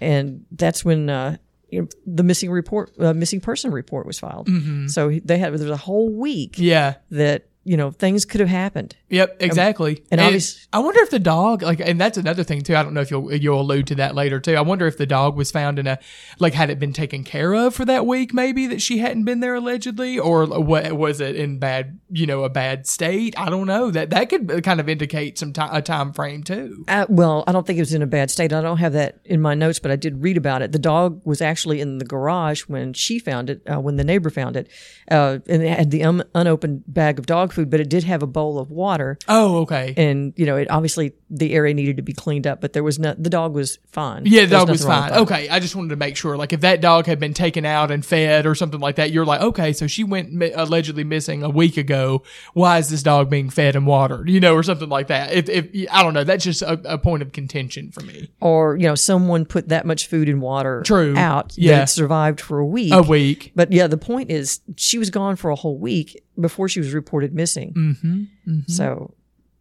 and 0.00 0.44
that's 0.52 0.84
when 0.84 1.08
uh, 1.08 1.36
you 1.70 1.82
know, 1.82 1.88
the 2.06 2.22
missing 2.22 2.50
report, 2.50 2.92
uh, 3.00 3.14
missing 3.14 3.40
person 3.40 3.70
report 3.72 4.06
was 4.06 4.18
filed. 4.18 4.48
So 4.90 5.18
they 5.24 5.38
had 5.38 5.52
there 5.52 5.68
was 5.68 5.70
a 5.70 5.76
whole 5.76 6.10
week 6.12 6.52
Mm-hmm. 6.52 6.64
Yeah. 6.64 6.94
that 7.10 7.48
you 7.66 7.76
know 7.76 7.90
things 7.90 8.24
could 8.24 8.40
have 8.40 8.48
happened. 8.48 8.96
Yep, 9.10 9.36
exactly. 9.40 9.96
and 10.10 10.20
And, 10.20 10.20
obvious- 10.22 10.66
I 10.72 10.78
wonder 10.80 11.00
if 11.00 11.10
the 11.10 11.18
dog, 11.18 11.62
like, 11.62 11.80
and 11.80 12.00
that's 12.00 12.16
another 12.18 12.42
thing 12.44 12.62
too. 12.62 12.74
I 12.76 12.82
don't 12.82 12.94
know 12.94 13.00
if 13.00 13.10
you'll 13.10 13.32
you'll 13.34 13.60
allude 13.60 13.86
to 13.88 13.94
that 13.96 14.14
later 14.14 14.40
too. 14.40 14.54
I 14.54 14.60
wonder 14.62 14.86
if 14.86 14.96
the 14.98 15.06
dog 15.06 15.36
was 15.36 15.50
found 15.50 15.78
in 15.78 15.86
a, 15.86 15.98
like, 16.38 16.54
had 16.54 16.70
it 16.70 16.78
been 16.78 16.92
taken 16.92 17.24
care 17.24 17.52
of 17.54 17.74
for 17.74 17.84
that 17.84 18.06
week, 18.06 18.32
maybe 18.32 18.66
that 18.68 18.80
she 18.82 18.98
hadn't 18.98 19.24
been 19.24 19.40
there 19.40 19.54
allegedly, 19.56 20.18
or 20.18 20.46
what 20.46 20.92
was 20.94 21.20
it 21.20 21.36
in 21.36 21.58
bad, 21.58 21.98
you 22.10 22.26
know, 22.26 22.44
a 22.44 22.48
bad 22.48 22.86
state? 22.86 23.38
I 23.38 23.50
don't 23.50 23.66
know. 23.66 23.90
That 23.90 24.10
that 24.10 24.28
could 24.28 24.62
kind 24.64 24.80
of 24.80 24.88
indicate 24.88 25.38
some 25.38 25.52
time 25.52 25.70
a 25.72 25.82
time 25.82 26.12
frame 26.12 26.42
too. 26.42 26.84
Uh, 26.88 27.06
well, 27.08 27.44
I 27.46 27.52
don't 27.52 27.66
think 27.66 27.78
it 27.78 27.82
was 27.82 27.94
in 27.94 28.02
a 28.02 28.06
bad 28.06 28.30
state. 28.30 28.52
I 28.52 28.60
don't 28.60 28.78
have 28.78 28.92
that 28.92 29.18
in 29.24 29.40
my 29.40 29.54
notes, 29.54 29.78
but 29.78 29.90
I 29.90 29.96
did 29.96 30.22
read 30.22 30.36
about 30.36 30.62
it. 30.62 30.72
The 30.72 30.78
dog 30.78 31.20
was 31.24 31.40
actually 31.40 31.80
in 31.80 31.98
the 31.98 32.04
garage 32.04 32.62
when 32.62 32.92
she 32.92 33.18
found 33.18 33.50
it, 33.50 33.62
uh, 33.68 33.80
when 33.80 33.96
the 33.96 34.04
neighbor 34.04 34.30
found 34.30 34.56
it, 34.56 34.68
uh, 35.10 35.38
and 35.48 35.62
it 35.62 35.78
had 35.78 35.90
the 35.90 36.04
un- 36.04 36.24
unopened 36.34 36.84
bag 36.86 37.18
of 37.18 37.26
dog 37.26 37.52
food, 37.56 37.70
but 37.70 37.80
it 37.80 37.88
did 37.88 38.04
have 38.04 38.22
a 38.22 38.26
bowl 38.26 38.58
of 38.60 38.70
water. 38.70 39.18
Oh, 39.26 39.58
okay. 39.62 39.94
And 39.96 40.32
you 40.36 40.46
know, 40.46 40.56
it 40.56 40.70
obviously 40.70 41.12
the 41.28 41.52
area 41.54 41.74
needed 41.74 41.96
to 41.96 42.02
be 42.02 42.12
cleaned 42.12 42.46
up, 42.46 42.60
but 42.60 42.72
there 42.72 42.84
was 42.84 42.98
not. 43.00 43.20
The 43.22 43.30
dog 43.30 43.54
was 43.54 43.78
fine. 43.88 44.22
Yeah, 44.26 44.42
the 44.42 44.46
There 44.46 44.58
dog 44.60 44.68
was 44.70 44.84
fine. 44.84 45.12
Okay, 45.12 45.48
I 45.48 45.58
just 45.58 45.74
wanted 45.74 45.88
to 45.88 45.96
make 45.96 46.16
sure. 46.16 46.36
Like, 46.36 46.52
if 46.52 46.60
that 46.60 46.80
dog 46.80 47.06
had 47.06 47.18
been 47.18 47.34
taken 47.34 47.64
out 47.64 47.90
and 47.90 48.04
fed 48.06 48.46
or 48.46 48.54
something 48.54 48.78
like 48.80 48.96
that, 48.96 49.10
you're 49.10 49.24
like, 49.24 49.40
okay, 49.40 49.72
so 49.72 49.86
she 49.88 50.04
went 50.04 50.32
mi- 50.32 50.52
allegedly 50.52 51.02
missing 51.04 51.42
a 51.42 51.50
week 51.50 51.76
ago. 51.76 52.22
Why 52.54 52.78
is 52.78 52.88
this 52.90 53.02
dog 53.02 53.28
being 53.30 53.50
fed 53.50 53.74
and 53.74 53.86
watered? 53.86 54.28
You 54.28 54.38
know, 54.38 54.54
or 54.54 54.62
something 54.62 54.88
like 54.88 55.08
that. 55.08 55.32
If, 55.32 55.48
if 55.48 55.88
I 55.90 56.02
don't 56.02 56.14
know, 56.14 56.24
that's 56.24 56.44
just 56.44 56.62
a, 56.62 56.80
a 56.84 56.98
point 56.98 57.22
of 57.22 57.32
contention 57.32 57.90
for 57.90 58.02
me. 58.02 58.30
Or 58.40 58.76
you 58.76 58.84
know, 58.86 58.94
someone 58.94 59.44
put 59.46 59.68
that 59.70 59.86
much 59.86 60.06
food 60.06 60.28
and 60.28 60.40
water 60.40 60.82
True. 60.84 61.16
out 61.16 61.54
Yeah. 61.56 61.78
that 61.78 61.82
it 61.84 61.86
survived 61.88 62.40
for 62.40 62.58
a 62.58 62.66
week. 62.66 62.92
A 62.92 63.02
week. 63.02 63.52
But 63.54 63.72
yeah, 63.72 63.86
the 63.86 63.96
point 63.96 64.30
is, 64.30 64.60
she 64.76 64.98
was 64.98 65.10
gone 65.10 65.36
for 65.36 65.50
a 65.50 65.56
whole 65.56 65.78
week 65.78 66.22
before 66.40 66.68
she 66.68 66.80
was 66.80 66.92
reported 66.94 67.34
missing. 67.34 67.72
Mm-hmm, 67.74 68.60
So 68.68 69.14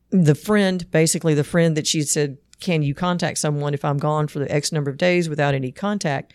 the 0.09 0.35
friend, 0.35 0.89
basically, 0.91 1.33
the 1.33 1.43
friend 1.43 1.75
that 1.77 1.87
she 1.87 2.01
said, 2.03 2.37
Can 2.59 2.83
you 2.83 2.93
contact 2.93 3.37
someone 3.37 3.73
if 3.73 3.83
I'm 3.85 3.97
gone 3.97 4.27
for 4.27 4.39
the 4.39 4.51
X 4.51 4.71
number 4.71 4.89
of 4.89 4.97
days 4.97 5.27
without 5.29 5.53
any 5.53 5.71
contact? 5.71 6.33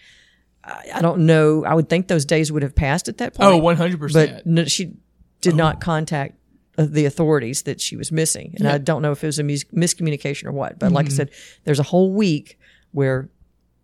I, 0.65 0.89
I 0.97 1.01
don't 1.01 1.25
know. 1.27 1.65
I 1.65 1.75
would 1.75 1.89
think 1.89 2.09
those 2.09 2.25
days 2.25 2.53
would 2.53 2.63
have 2.63 2.75
passed 2.75 3.09
at 3.09 3.19
that 3.19 3.35
point. 3.35 3.51
Oh, 3.51 3.61
100%. 3.61 4.13
But 4.13 4.47
no, 4.47 4.65
she 4.67 4.95
did 5.41 5.57
not 5.57 5.81
contact 5.81 6.37
uh, 6.77 6.87
the 6.89 7.07
authorities 7.07 7.63
that 7.63 7.81
she 7.81 7.97
was 7.97 8.13
missing. 8.13 8.55
And 8.59 8.69
I 8.69 8.77
don't 8.79 9.01
know 9.03 9.13
if 9.13 9.25
it 9.25 9.27
was 9.29 9.39
a 9.39 9.43
mis- 9.43 9.65
miscommunication 9.75 10.45
or 10.47 10.53
what. 10.53 10.79
But 10.79 10.93
like 10.93 11.07
I 11.07 11.09
said, 11.11 11.31
there's 11.65 11.79
a 11.81 11.85
whole 11.85 12.13
week 12.13 12.59
where 12.93 13.31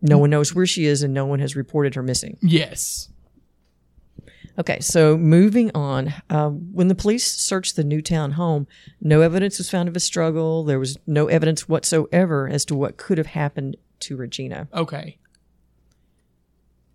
no 0.02 0.18
one 0.18 0.28
knows 0.30 0.54
where 0.54 0.66
she 0.66 0.84
is 0.84 1.02
and 1.02 1.14
no 1.14 1.24
one 1.24 1.38
has 1.40 1.56
reported 1.56 1.94
her 1.94 2.02
missing. 2.02 2.36
yes. 2.42 3.08
Okay, 4.58 4.80
so 4.80 5.16
moving 5.16 5.70
on. 5.74 6.14
Uh, 6.30 6.48
when 6.48 6.88
the 6.88 6.94
police 6.94 7.30
searched 7.30 7.76
the 7.76 7.84
Newtown 7.84 8.32
home, 8.32 8.66
no 9.00 9.20
evidence 9.20 9.58
was 9.58 9.68
found 9.68 9.88
of 9.88 9.96
a 9.96 10.00
struggle. 10.00 10.64
There 10.64 10.78
was 10.78 10.96
no 11.06 11.26
evidence 11.26 11.68
whatsoever 11.68 12.48
as 12.48 12.64
to 12.66 12.74
what 12.74 12.96
could 12.96 13.18
have 13.18 13.28
happened 13.28 13.76
to 14.00 14.16
Regina. 14.16 14.68
Okay. 14.72 15.18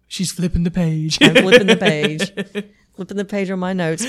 She's 0.07 0.31
flipping 0.31 0.63
the 0.63 0.71
page. 0.71 1.19
I'm 1.21 1.35
flipping 1.35 1.67
the 1.67 1.77
page, 1.77 2.33
flipping 2.95 3.17
the 3.17 3.25
page 3.25 3.49
on 3.49 3.59
my 3.59 3.71
notes. 3.71 4.05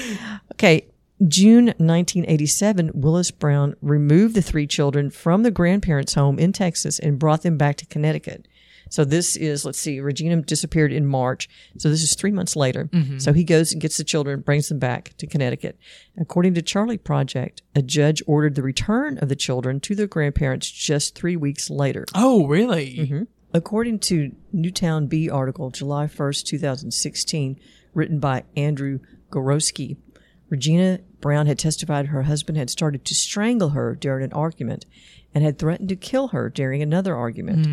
Okay, 0.55 0.87
June 1.29 1.67
1987, 1.67 2.91
Willis 2.95 3.31
Brown 3.31 3.77
removed 3.81 4.35
the 4.35 4.43
three 4.43 4.67
children 4.67 5.11
from 5.11 5.45
the 5.45 5.53
grandparents' 5.53 6.15
home 6.15 6.39
in 6.41 6.53
Texas 6.53 6.99
and 6.99 7.19
brought 7.19 7.43
them 7.43 7.57
back 7.57 7.77
to 7.77 7.87
Connecticut. 7.87 8.49
So 8.93 9.05
this 9.07 9.37
is, 9.37 9.65
let's 9.65 9.79
see, 9.79 10.01
Regina 10.01 10.43
disappeared 10.43 10.93
in 10.93 11.07
March. 11.07 11.49
So 11.79 11.89
this 11.89 12.03
is 12.03 12.15
three 12.15 12.31
months 12.31 12.55
later. 12.57 12.91
So 13.19 13.33
he 13.33 13.43
goes 13.43 13.73
and 13.73 13.81
gets 13.81 13.97
the 13.97 14.05
children, 14.05 14.41
brings 14.41 14.69
them 14.69 14.79
back 14.79 15.17
to 15.17 15.27
Connecticut. 15.27 15.79
According 16.21 16.53
to 16.55 16.63
Charley 16.63 16.99
Project, 16.99 17.63
a 17.75 17.81
judge 17.81 18.23
ordered 18.27 18.55
the 18.55 18.63
return 18.63 19.17
of 19.19 19.31
the 19.31 19.37
children 19.37 19.81
to 19.81 19.95
their 19.95 20.07
grandparents 20.07 20.71
just 20.71 21.15
three 21.15 21.37
weeks 21.37 21.71
later. 21.71 22.05
oh, 22.15 22.47
really? 22.47 22.97
Mm-hmm. 22.99 23.23
According 23.55 24.01
to 24.01 24.33
Newtown 24.53 25.07
Bee 25.07 25.31
article, 25.31 25.71
July 25.71 26.07
1st, 26.07 26.45
2016, 26.45 27.59
written 27.95 28.19
by 28.21 28.45
Andrew 28.57 28.99
Gorosky, 29.31 29.97
Regina 30.51 31.01
Brown 31.23 31.47
had 31.47 31.59
testified 31.59 32.09
her 32.09 32.25
husband 32.25 32.59
had 32.59 32.69
started 32.69 33.07
to 33.07 33.15
strangle 33.15 33.71
her 33.71 33.95
during 33.95 34.23
an 34.23 34.33
argument 34.35 34.85
and 35.35 35.43
had 35.43 35.59
threatened 35.59 35.89
to 35.89 35.97
kill 35.97 36.29
her 36.29 36.51
during 36.51 36.83
another 36.83 37.17
argument. 37.17 37.67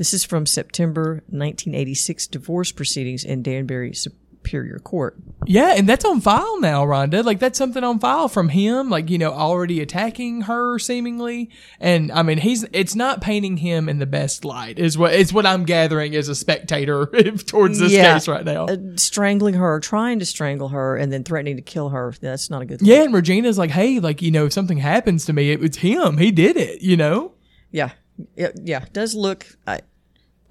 This 0.00 0.14
is 0.14 0.24
from 0.24 0.46
September 0.46 1.16
1986 1.28 2.26
divorce 2.28 2.72
proceedings 2.72 3.22
in 3.22 3.42
Danbury 3.42 3.92
Superior 3.92 4.78
Court. 4.78 5.14
Yeah, 5.44 5.74
and 5.76 5.86
that's 5.86 6.06
on 6.06 6.22
file 6.22 6.58
now, 6.58 6.86
Rhonda. 6.86 7.22
Like 7.22 7.38
that's 7.38 7.58
something 7.58 7.84
on 7.84 7.98
file 7.98 8.26
from 8.28 8.48
him, 8.48 8.88
like, 8.88 9.10
you 9.10 9.18
know, 9.18 9.30
already 9.30 9.82
attacking 9.82 10.40
her 10.42 10.78
seemingly. 10.78 11.50
And 11.80 12.10
I 12.12 12.22
mean 12.22 12.38
he's 12.38 12.64
it's 12.72 12.94
not 12.94 13.20
painting 13.20 13.58
him 13.58 13.90
in 13.90 13.98
the 13.98 14.06
best 14.06 14.42
light, 14.42 14.78
is 14.78 14.96
what 14.96 15.12
is 15.12 15.34
what 15.34 15.44
I'm 15.44 15.66
gathering 15.66 16.16
as 16.16 16.30
a 16.30 16.34
spectator 16.34 17.04
towards 17.46 17.78
this 17.78 17.92
Yeah. 17.92 18.14
case 18.14 18.26
right 18.26 18.42
now. 18.46 18.68
Uh, 18.68 18.78
strangling 18.96 19.52
her, 19.56 19.80
trying 19.80 20.18
to 20.20 20.24
strangle 20.24 20.68
her, 20.68 20.96
and 20.96 21.12
then 21.12 21.24
threatening 21.24 21.56
to 21.56 21.62
kill 21.62 21.90
her. 21.90 22.14
That's 22.22 22.48
not 22.48 22.62
a 22.62 22.64
good 22.64 22.78
thing. 22.80 22.88
yeah, 22.88 23.02
and 23.02 23.12
Regina's 23.12 23.58
like, 23.58 23.70
hey, 23.72 24.00
like, 24.00 24.22
you 24.22 24.30
know, 24.30 24.46
if 24.46 24.54
something 24.54 24.78
happens 24.78 25.26
to 25.26 25.34
me, 25.34 25.50
it, 25.50 25.62
it's 25.62 25.76
him. 25.76 26.16
He 26.16 26.30
did 26.30 26.56
it, 26.56 26.80
you 26.80 26.96
know? 26.96 27.32
Yeah, 27.70 27.90
yeah, 28.36 28.48
yeah. 28.62 28.84
Does 28.92 29.14
look. 29.14 29.46
I, 29.66 29.80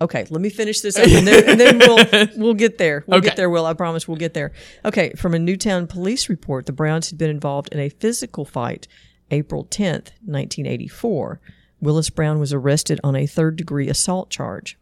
okay, 0.02 0.26
let 0.30 0.42
me 0.42 0.50
finish 0.50 0.82
this 0.82 0.98
up, 0.98 1.08
and 1.08 1.28
then, 1.28 1.50
and 1.50 1.60
then 1.60 1.80
we'll 1.80 2.28
we'll 2.38 2.54
get 2.54 2.78
there. 2.78 3.04
We'll 3.08 3.20
Okay. 3.20 3.28
get 3.30 3.38
there. 3.38 3.50
Will 3.50 3.66
I 3.66 3.74
promise 3.74 4.08
we'll 4.08 4.18
get 4.18 4.34
there. 4.34 4.52
Okay, 4.86 5.12
from 5.14 5.34
a 5.34 5.40
Newtown 5.40 5.88
police 5.88 6.30
report, 6.30 6.66
the 6.66 6.72
Browns 6.74 7.10
had 7.10 7.18
been 7.18 7.30
involved 7.30 7.70
in 7.72 7.80
a 7.80 7.90
physical 7.90 8.46
fight, 8.46 8.88
April 9.32 9.64
tenth, 9.66 10.12
nineteen 10.26 10.66
eighty 10.66 10.88
four. 10.88 11.40
Willis 11.82 12.10
Brown 12.10 12.40
was 12.40 12.52
arrested 12.52 13.00
on 13.04 13.16
a 13.16 13.26
third 13.26 13.56
degree 13.56 13.88
assault 13.90 14.30
charge. 14.30 14.78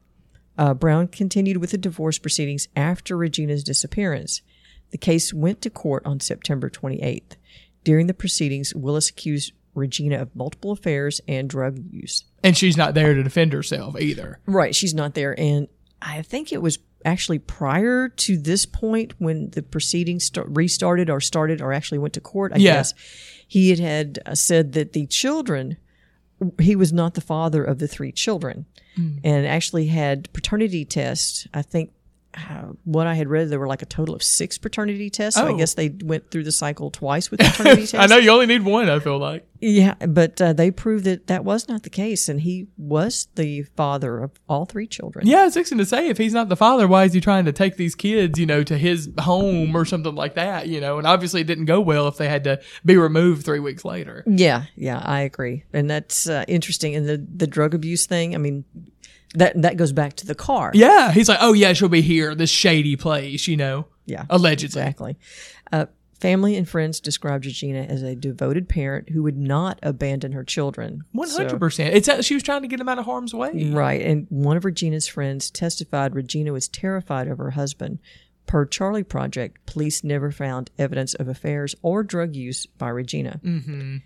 Uh, 0.57 0.73
Brown 0.73 1.07
continued 1.07 1.57
with 1.57 1.69
the 1.69 1.77
divorce 1.77 2.17
proceedings 2.17 2.67
after 2.75 3.15
Regina's 3.15 3.63
disappearance. 3.63 4.41
The 4.89 4.97
case 4.97 5.31
went 5.31 5.61
to 5.61 5.69
court 5.69 6.03
on 6.05 6.19
September 6.19 6.69
28th. 6.71 7.35
During 7.83 8.07
the 8.07 8.15
proceedings, 8.15 8.73
Willis 8.73 9.09
accused 9.09 9.51
Regina 9.77 10.17
of 10.21 10.35
multiple 10.35 10.71
affairs 10.71 11.21
and 11.27 11.49
drug 11.49 11.79
use. 11.91 12.23
And 12.43 12.57
she's 12.57 12.75
not 12.77 12.93
there 12.93 13.13
to 13.13 13.23
defend 13.23 13.53
herself 13.53 13.99
either. 13.99 14.39
Right, 14.45 14.75
she's 14.75 14.93
not 14.93 15.13
there. 15.13 15.39
And 15.39 15.67
I 16.01 16.21
think 16.23 16.51
it 16.51 16.61
was 16.61 16.79
actually 17.05 17.39
prior 17.39 18.09
to 18.09 18.37
this 18.37 18.65
point 18.65 19.13
when 19.19 19.51
the 19.51 19.61
proceedings 19.63 20.25
start, 20.25 20.47
restarted 20.49 21.09
or 21.09 21.21
started 21.21 21.61
or 21.61 21.71
actually 21.71 21.99
went 21.99 22.13
to 22.15 22.21
court, 22.21 22.51
I 22.53 22.57
Yeah. 22.57 22.73
guess. 22.75 22.93
He 23.47 23.69
had, 23.69 23.79
had 23.79 24.19
uh, 24.25 24.35
said 24.35 24.73
that 24.73 24.93
the 24.93 25.05
children, 25.07 25.77
he 26.59 26.75
was 26.75 26.91
not 26.91 27.13
the 27.13 27.21
father 27.21 27.63
of 27.63 27.79
the 27.79 27.87
three 27.87 28.11
children 28.11 28.65
and 29.23 29.45
actually 29.45 29.87
had 29.87 30.31
paternity 30.33 30.83
tests. 30.83 31.47
I 31.53 31.61
think 31.61 31.91
uh, 32.37 32.73
what 32.83 33.07
I 33.07 33.15
had 33.15 33.27
read, 33.27 33.49
there 33.49 33.59
were 33.59 33.67
like 33.67 33.81
a 33.81 33.85
total 33.87 34.15
of 34.15 34.23
six 34.23 34.57
paternity 34.57 35.09
tests. 35.09 35.39
So 35.39 35.45
Oh. 35.47 35.53
I 35.53 35.57
guess 35.57 35.73
they 35.73 35.89
went 35.89 36.29
through 36.31 36.43
the 36.43 36.51
cycle 36.51 36.91
twice 36.91 37.29
with 37.31 37.39
paternity 37.39 37.81
tests. 37.87 37.95
I 37.95 38.05
know 38.05 38.17
you 38.17 38.29
only 38.31 38.45
need 38.45 38.63
one, 38.63 38.89
I 38.89 38.99
feel 38.99 39.17
like. 39.17 39.45
Yeah, 39.59 39.95
but 40.07 40.39
uh, 40.39 40.53
they 40.53 40.69
proved 40.69 41.05
that 41.05 41.25
that 41.27 41.43
was 41.43 41.67
not 41.67 41.81
the 41.81 41.89
case, 41.89 42.29
and 42.29 42.41
he 42.41 42.67
was 42.77 43.27
the 43.35 43.63
father 43.75 44.19
of 44.19 44.29
all 44.47 44.65
three 44.65 44.85
children. 44.85 45.25
Yeah, 45.25 45.47
it's 45.47 45.55
fixing 45.55 45.79
to 45.79 45.85
say 45.85 46.09
if 46.09 46.19
he's 46.19 46.33
not 46.33 46.47
the 46.47 46.55
father, 46.55 46.87
why 46.87 47.05
is 47.05 47.13
he 47.13 47.21
trying 47.21 47.45
to 47.45 47.51
take 47.51 47.75
these 47.75 47.95
kids, 47.95 48.37
you 48.37 48.45
know, 48.45 48.61
to 48.63 48.77
his 48.77 49.09
home 49.19 49.75
or 49.75 49.83
something 49.83 50.13
like 50.13 50.35
that, 50.35 50.67
you 50.67 50.79
know? 50.79 50.99
And 50.99 51.07
obviously 51.07 51.41
it 51.41 51.47
didn't 51.47 51.65
go 51.65 51.81
well 51.81 52.07
if 52.07 52.17
they 52.17 52.29
had 52.29 52.43
to 52.43 52.61
be 52.85 52.97
removed 52.97 53.45
three 53.45 53.59
weeks 53.59 53.83
later. 53.83 54.23
yeah, 54.27 54.65
yeah, 54.75 55.01
I 55.03 55.21
agree, 55.21 55.63
and 55.73 55.89
that's 55.89 56.29
uh, 56.29 56.45
interesting. 56.47 56.93
And 56.93 57.07
the 57.09 57.17
the 57.35 57.47
drug 57.47 57.73
abuse 57.73 58.05
thing, 58.05 58.35
I 58.35 58.37
mean, 58.37 58.63
that 59.35 59.61
that 59.61 59.77
goes 59.77 59.91
back 59.91 60.15
to 60.15 60.25
the 60.25 60.35
car. 60.35 60.71
Yeah, 60.73 61.11
he's 61.11 61.29
like, 61.29 61.39
oh 61.41 61.53
yeah, 61.53 61.73
she'll 61.73 61.89
be 61.89 62.01
here, 62.01 62.35
this 62.35 62.49
shady 62.49 62.95
place, 62.95 63.47
you 63.47 63.57
know, 63.57 63.87
yeah, 64.05 64.25
allegedly. 64.29 64.81
exactly. 64.81 65.17
Uh, 65.71 65.87
family 66.19 66.55
and 66.55 66.67
friends 66.67 66.99
described 66.99 67.45
Regina 67.45 67.81
as 67.81 68.01
a 68.01 68.15
devoted 68.15 68.67
parent 68.67 69.09
who 69.09 69.23
would 69.23 69.37
not 69.37 69.79
abandon 69.83 70.31
her 70.31 70.43
children. 70.43 71.03
Hundred 71.15 71.59
percent. 71.59 71.95
It's 71.95 72.07
uh, 72.07 72.21
she 72.21 72.33
was 72.33 72.43
trying 72.43 72.61
to 72.61 72.67
get 72.67 72.79
him 72.79 72.89
out 72.89 72.99
of 72.99 73.05
harm's 73.05 73.33
way. 73.33 73.71
Right. 73.71 74.01
And 74.01 74.27
one 74.29 74.57
of 74.57 74.65
Regina's 74.65 75.07
friends 75.07 75.51
testified 75.51 76.15
Regina 76.15 76.53
was 76.53 76.67
terrified 76.67 77.27
of 77.27 77.37
her 77.37 77.51
husband. 77.51 77.99
Per 78.47 78.65
Charley 78.65 79.03
Project, 79.03 79.63
police 79.65 80.03
never 80.03 80.31
found 80.31 80.71
evidence 80.79 81.13
of 81.13 81.27
affairs 81.27 81.75
or 81.81 82.03
drug 82.03 82.35
use 82.35 82.65
by 82.65 82.89
Regina. 82.89 83.39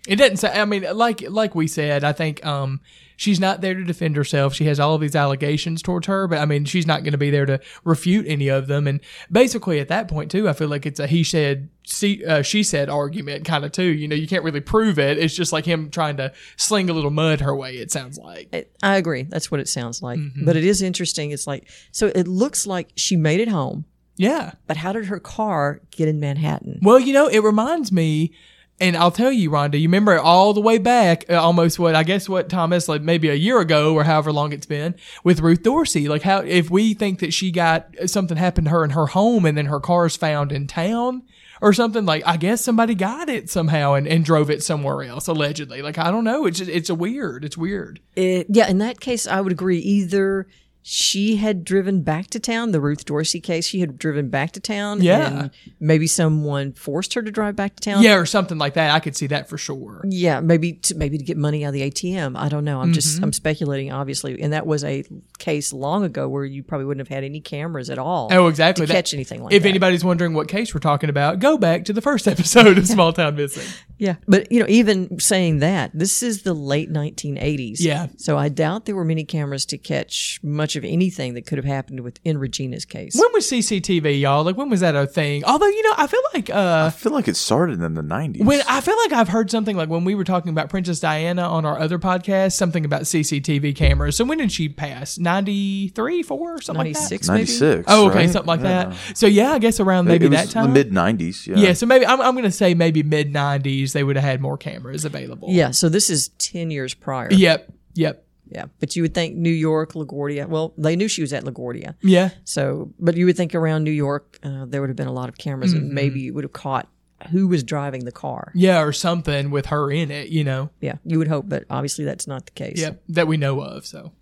It 0.06 0.16
doesn't 0.16 0.36
say. 0.36 0.52
I 0.52 0.64
mean, 0.64 0.84
like 0.94 1.22
like 1.30 1.54
we 1.54 1.66
said, 1.66 2.04
I 2.04 2.12
think 2.12 2.44
um 2.44 2.80
she's 3.16 3.38
not 3.38 3.60
there 3.60 3.74
to 3.74 3.84
defend 3.84 4.16
herself. 4.16 4.52
She 4.52 4.64
has 4.64 4.80
all 4.80 4.96
of 4.96 5.00
these 5.00 5.14
allegations 5.14 5.80
towards 5.80 6.08
her, 6.08 6.26
but 6.26 6.38
I 6.38 6.44
mean, 6.44 6.64
she's 6.64 6.86
not 6.86 7.04
going 7.04 7.12
to 7.12 7.18
be 7.18 7.30
there 7.30 7.46
to 7.46 7.60
refute 7.84 8.26
any 8.26 8.48
of 8.48 8.66
them. 8.66 8.88
And 8.88 9.00
basically, 9.30 9.78
at 9.78 9.88
that 9.88 10.08
point 10.08 10.30
too, 10.30 10.48
I 10.48 10.52
feel 10.52 10.68
like 10.68 10.86
it's 10.86 10.98
a 10.98 11.06
he 11.06 11.22
said 11.22 11.68
she, 11.84 12.24
uh, 12.24 12.42
she 12.42 12.62
said 12.62 12.88
argument 12.88 13.44
kind 13.44 13.64
of 13.64 13.72
too. 13.72 13.84
You 13.84 14.08
know, 14.08 14.16
you 14.16 14.26
can't 14.26 14.44
really 14.44 14.60
prove 14.60 14.98
it. 14.98 15.18
It's 15.18 15.34
just 15.34 15.52
like 15.52 15.64
him 15.64 15.90
trying 15.90 16.16
to 16.16 16.32
sling 16.56 16.90
a 16.90 16.92
little 16.92 17.10
mud 17.10 17.40
her 17.40 17.54
way. 17.54 17.76
It 17.76 17.92
sounds 17.92 18.18
like. 18.18 18.48
I 18.82 18.96
agree. 18.96 19.22
That's 19.22 19.50
what 19.50 19.60
it 19.60 19.68
sounds 19.68 20.02
like. 20.02 20.18
Mm-hmm. 20.18 20.44
But 20.44 20.56
it 20.56 20.64
is 20.64 20.82
interesting. 20.82 21.30
It's 21.30 21.46
like, 21.46 21.68
so 21.92 22.08
it 22.08 22.26
looks 22.26 22.66
like 22.66 22.92
she 22.96 23.16
made 23.16 23.40
it 23.40 23.48
home, 23.48 23.84
Yeah. 24.16 24.52
but 24.66 24.76
how 24.76 24.92
did 24.92 25.06
her 25.06 25.18
car 25.20 25.80
get 25.90 26.08
in 26.08 26.20
Manhattan? 26.20 26.78
Well, 26.82 27.00
you 27.00 27.12
know, 27.12 27.26
it 27.28 27.40
reminds 27.40 27.90
me, 27.90 28.32
and 28.80 28.96
I'll 28.96 29.10
tell 29.10 29.32
you, 29.32 29.50
Rhonda, 29.50 29.80
you 29.80 29.88
remember 29.88 30.18
all 30.18 30.52
the 30.52 30.60
way 30.60 30.78
back, 30.78 31.24
uh, 31.30 31.34
almost 31.34 31.78
what 31.78 31.94
I 31.94 32.02
guess 32.02 32.28
what 32.28 32.48
Thomas, 32.48 32.88
like 32.88 33.02
maybe 33.02 33.28
a 33.28 33.34
year 33.34 33.60
ago 33.60 33.94
or 33.94 34.04
however 34.04 34.32
long 34.32 34.52
it's 34.52 34.66
been, 34.66 34.94
with 35.24 35.40
Ruth 35.40 35.62
Dorsey. 35.62 36.08
Like 36.08 36.22
how 36.22 36.38
if 36.40 36.70
we 36.70 36.94
think 36.94 37.20
that 37.20 37.32
she 37.32 37.50
got 37.50 37.88
something 38.06 38.36
happened 38.36 38.66
to 38.66 38.70
her 38.72 38.84
in 38.84 38.90
her 38.90 39.06
home 39.06 39.46
and 39.46 39.56
then 39.56 39.66
her 39.66 39.80
car's 39.80 40.16
found 40.16 40.52
in 40.52 40.66
town 40.66 41.22
or 41.60 41.72
something, 41.72 42.04
like 42.04 42.24
I 42.26 42.36
guess 42.36 42.60
somebody 42.60 42.96
got 42.96 43.28
it 43.28 43.48
somehow 43.48 43.94
and, 43.94 44.08
and 44.08 44.24
drove 44.24 44.50
it 44.50 44.64
somewhere 44.64 45.04
else 45.04 45.28
allegedly. 45.28 45.80
Like 45.80 45.98
I 45.98 46.10
don't 46.10 46.24
know, 46.24 46.46
it's 46.46 46.58
just, 46.58 46.70
it's 46.70 46.90
a 46.90 46.94
weird, 46.94 47.44
it's 47.44 47.56
weird. 47.56 48.00
It, 48.16 48.46
yeah, 48.50 48.68
in 48.68 48.78
that 48.78 48.98
case, 49.00 49.26
I 49.28 49.40
would 49.40 49.52
agree. 49.52 49.78
Either 49.78 50.48
she 50.84 51.36
had 51.36 51.64
driven 51.64 52.02
back 52.02 52.26
to 52.28 52.40
town, 52.40 52.72
the 52.72 52.80
Ruth 52.80 53.04
Dorsey 53.04 53.40
case, 53.40 53.66
she 53.66 53.80
had 53.80 53.98
driven 53.98 54.28
back 54.28 54.50
to 54.52 54.60
town. 54.60 55.00
Yeah. 55.00 55.40
And 55.42 55.50
maybe 55.78 56.06
someone 56.06 56.72
forced 56.72 57.14
her 57.14 57.22
to 57.22 57.30
drive 57.30 57.54
back 57.56 57.76
to 57.76 57.80
town. 57.90 58.02
Yeah, 58.02 58.16
or 58.16 58.26
something 58.26 58.58
like 58.58 58.74
that. 58.74 58.90
I 58.94 58.98
could 59.00 59.14
see 59.16 59.28
that 59.28 59.48
for 59.48 59.56
sure. 59.58 60.02
Yeah, 60.08 60.40
maybe 60.40 60.72
to, 60.74 60.94
maybe 60.96 61.18
to 61.18 61.24
get 61.24 61.36
money 61.36 61.64
out 61.64 61.68
of 61.68 61.74
the 61.74 61.88
ATM. 61.90 62.36
I 62.36 62.48
don't 62.48 62.64
know. 62.64 62.80
I'm 62.80 62.92
just 62.92 63.02
Mm-hmm. 63.16 63.24
I'm 63.24 63.32
speculating, 63.32 63.92
obviously. 63.92 64.40
And 64.40 64.52
that 64.52 64.66
was 64.66 64.84
a 64.84 65.04
case 65.38 65.72
long 65.72 66.02
ago 66.04 66.28
where 66.28 66.44
you 66.44 66.62
probably 66.62 66.84
wouldn't 66.86 67.06
have 67.06 67.14
had 67.14 67.24
any 67.24 67.40
cameras 67.40 67.90
at 67.90 67.98
all. 67.98 68.28
Oh, 68.32 68.46
exactly. 68.48 68.86
To 68.86 68.88
That- 68.88 68.94
catch 68.94 69.14
anything 69.14 69.42
like 69.42 69.52
if 69.52 69.62
that. 69.62 69.68
anybody's 69.68 70.04
wondering 70.04 70.34
what 70.34 70.48
case 70.48 70.72
we're 70.74 70.80
talking 70.80 71.10
about, 71.10 71.38
go 71.40 71.58
back 71.58 71.84
to 71.86 71.92
the 71.92 72.00
first 72.00 72.26
episode 72.28 72.78
of 72.78 72.86
Small 72.88 73.12
Town 73.12 73.36
Missing. 73.36 73.68
Yeah, 73.98 74.16
but 74.26 74.50
you 74.50 74.58
know, 74.60 74.66
even 74.68 75.20
saying 75.20 75.58
that, 75.60 75.90
this 75.94 76.22
is 76.22 76.42
the 76.42 76.54
late 76.54 76.90
1980s. 76.92 77.76
Yeah. 77.80 78.06
So 78.16 78.36
I 78.38 78.48
doubt 78.48 78.86
there 78.86 78.96
were 78.96 79.04
many 79.04 79.24
cameras 79.24 79.64
to 79.66 79.78
catch 79.78 80.40
much 80.42 80.71
of 80.76 80.84
anything 80.84 81.34
that 81.34 81.46
could 81.46 81.58
have 81.58 81.64
happened 81.64 82.00
with 82.00 82.18
in 82.24 82.38
Regina's 82.38 82.84
case. 82.84 83.14
When 83.14 83.32
was 83.32 83.50
CCTV, 83.50 84.20
y'all? 84.20 84.44
Like, 84.44 84.56
when 84.56 84.68
was 84.70 84.80
that 84.80 84.94
a 84.94 85.06
thing? 85.06 85.44
Although, 85.44 85.66
you 85.68 85.82
know, 85.82 85.94
I 85.96 86.06
feel 86.06 86.20
like, 86.34 86.50
uh, 86.50 86.84
I 86.86 86.90
feel 86.90 87.12
like 87.12 87.28
it 87.28 87.36
started 87.36 87.80
in 87.80 87.94
the 87.94 88.02
90s. 88.02 88.44
when 88.44 88.60
I 88.68 88.80
feel 88.80 88.96
like 88.96 89.12
I've 89.12 89.28
heard 89.28 89.50
something 89.50 89.76
like 89.76 89.88
when 89.88 90.04
we 90.04 90.14
were 90.14 90.24
talking 90.24 90.50
about 90.50 90.70
Princess 90.70 91.00
Diana 91.00 91.42
on 91.42 91.64
our 91.64 91.78
other 91.78 91.98
podcast, 91.98 92.52
something 92.52 92.84
about 92.84 93.02
CCTV 93.02 93.74
cameras. 93.76 94.16
So 94.16 94.24
when 94.24 94.38
did 94.38 94.52
she 94.52 94.68
pass? 94.68 95.18
93, 95.18 96.22
4, 96.22 96.60
something 96.60 96.78
like 96.84 96.92
that? 96.94 96.98
Ninety 97.00 97.08
six. 97.08 97.28
Ninety 97.28 97.46
six. 97.46 97.84
Oh, 97.88 98.06
okay, 98.08 98.16
right? 98.16 98.30
something 98.30 98.46
like 98.48 98.60
Yeah. 98.60 98.84
that. 98.90 99.16
So 99.16 99.26
yeah, 99.26 99.52
I 99.52 99.58
guess 99.58 99.80
around 99.80 100.06
maybe 100.06 100.26
it 100.26 100.30
was 100.30 100.40
that 100.46 100.50
time. 100.50 100.72
the 100.72 100.84
mid 100.84 100.90
90s. 100.90 101.46
Yeah. 101.46 101.56
yeah, 101.56 101.72
so 101.72 101.86
maybe 101.86 102.06
I'm, 102.06 102.20
I'm 102.20 102.34
going 102.34 102.44
to 102.44 102.50
say 102.50 102.74
maybe 102.74 103.02
mid 103.02 103.32
90s 103.32 103.92
they 103.92 104.04
would 104.04 104.16
have 104.16 104.24
had 104.24 104.40
more 104.40 104.56
cameras 104.56 105.04
available. 105.04 105.48
Yeah, 105.50 105.70
so 105.70 105.88
this 105.88 106.10
is 106.10 106.28
10 106.38 106.70
years 106.70 106.94
prior. 106.94 107.28
Yep. 107.32 107.72
Yep. 107.94 108.24
Yeah, 108.54 108.66
but 108.80 108.94
you 108.96 109.02
would 109.02 109.14
think 109.14 109.34
New 109.36 109.50
York, 109.50 109.92
LaGuardia. 109.94 110.46
Well, 110.48 110.74
they 110.76 110.94
knew 110.96 111.08
she 111.08 111.22
was 111.22 111.32
at 111.32 111.44
LaGuardia. 111.44 111.94
Yeah. 112.02 112.30
So, 112.44 112.92
but 112.98 113.16
you 113.16 113.26
would 113.26 113.36
think 113.36 113.54
around 113.54 113.84
New 113.84 113.90
York, 113.92 114.38
uh, 114.42 114.66
there 114.66 114.80
would 114.80 114.90
have 114.90 114.96
been 114.96 115.06
a 115.08 115.12
lot 115.12 115.28
of 115.28 115.38
cameras, 115.38 115.72
Mm-hmm. 115.74 115.84
and 115.84 115.92
maybe 115.94 116.20
you 116.20 116.34
would 116.34 116.44
have 116.44 116.52
caught 116.52 116.88
who 117.30 117.46
was 117.48 117.62
driving 117.62 118.04
the 118.04 118.12
car. 118.12 118.50
Yeah, 118.54 118.80
or 118.82 118.92
something 118.92 119.50
with 119.50 119.66
her 119.66 119.90
in 119.92 120.10
it, 120.10 120.28
you 120.28 120.42
know. 120.44 120.70
Yeah, 120.80 120.96
you 121.04 121.18
would 121.18 121.28
hope, 121.28 121.48
but 121.48 121.64
obviously 121.70 122.04
that's 122.04 122.26
not 122.26 122.46
the 122.46 122.52
case. 122.52 122.80
Yep. 122.80 123.02
That 123.10 123.26
we 123.28 123.36
know 123.36 123.60
of. 123.60 123.86
So. 123.86 124.12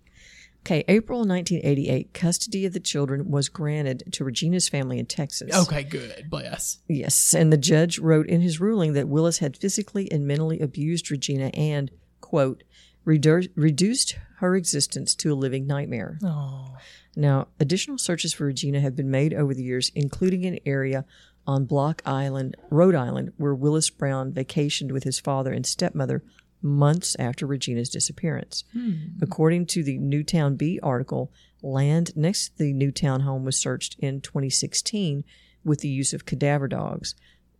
Okay, 0.63 0.83
April 0.87 1.21
1988, 1.21 2.13
custody 2.13 2.67
of 2.67 2.73
the 2.73 2.79
children 2.79 3.31
was 3.31 3.49
granted 3.49 4.03
to 4.11 4.23
Regina's 4.23 4.69
family 4.69 4.99
in 4.99 5.07
Texas. 5.07 5.55
Okay, 5.63 5.81
good. 5.81 6.27
Bless. 6.29 6.77
Yes, 6.87 7.33
and 7.33 7.51
the 7.51 7.57
judge 7.57 7.97
wrote 7.97 8.27
in 8.27 8.41
his 8.41 8.59
ruling 8.59 8.93
that 8.93 9.07
Willis 9.07 9.39
had 9.39 9.57
physically 9.57 10.11
and 10.11 10.27
mentally 10.27 10.59
abused 10.59 11.09
Regina 11.09 11.49
and, 11.55 11.89
quote, 12.19 12.63
redu- 13.05 13.49
reduced 13.55 14.17
her 14.37 14.55
existence 14.55 15.15
to 15.15 15.33
a 15.33 15.35
living 15.35 15.67
nightmare. 15.67 16.19
Oh. 16.23 16.75
Now, 17.15 17.47
additional 17.59 17.97
searches 17.97 18.33
for 18.33 18.45
Regina 18.45 18.79
have 18.79 18.95
been 18.95 19.11
made 19.11 19.33
over 19.33 19.53
the 19.53 19.63
years, 19.63 19.91
including 19.95 20.45
an 20.45 20.59
area 20.65 21.05
on 21.45 21.65
Block 21.65 22.01
Island, 22.05 22.55
Rhode 22.69 22.95
Island, 22.95 23.33
where 23.37 23.53
Willis 23.53 23.89
Brown 23.89 24.31
vacationed 24.31 24.91
with 24.91 25.03
his 25.03 25.19
father 25.19 25.51
and 25.51 25.65
stepmother 25.65 26.23
months 26.61 27.15
after 27.19 27.45
Regina's 27.47 27.89
disappearance. 27.89 28.63
Hmm. 28.71 28.93
According 29.21 29.65
to 29.67 29.83
the 29.83 29.97
Newtown 29.97 30.55
Bee 30.55 30.79
article, 30.81 31.31
land 31.61 32.15
next 32.15 32.49
to 32.57 32.63
the 32.63 32.73
Newtown 32.73 33.21
home 33.21 33.43
was 33.43 33.57
searched 33.57 33.95
in 33.99 34.21
2016 34.21 35.23
with 35.63 35.79
the 35.79 35.89
use 35.89 36.13
of 36.13 36.25
cadaver 36.25 36.67
dogs. 36.67 37.15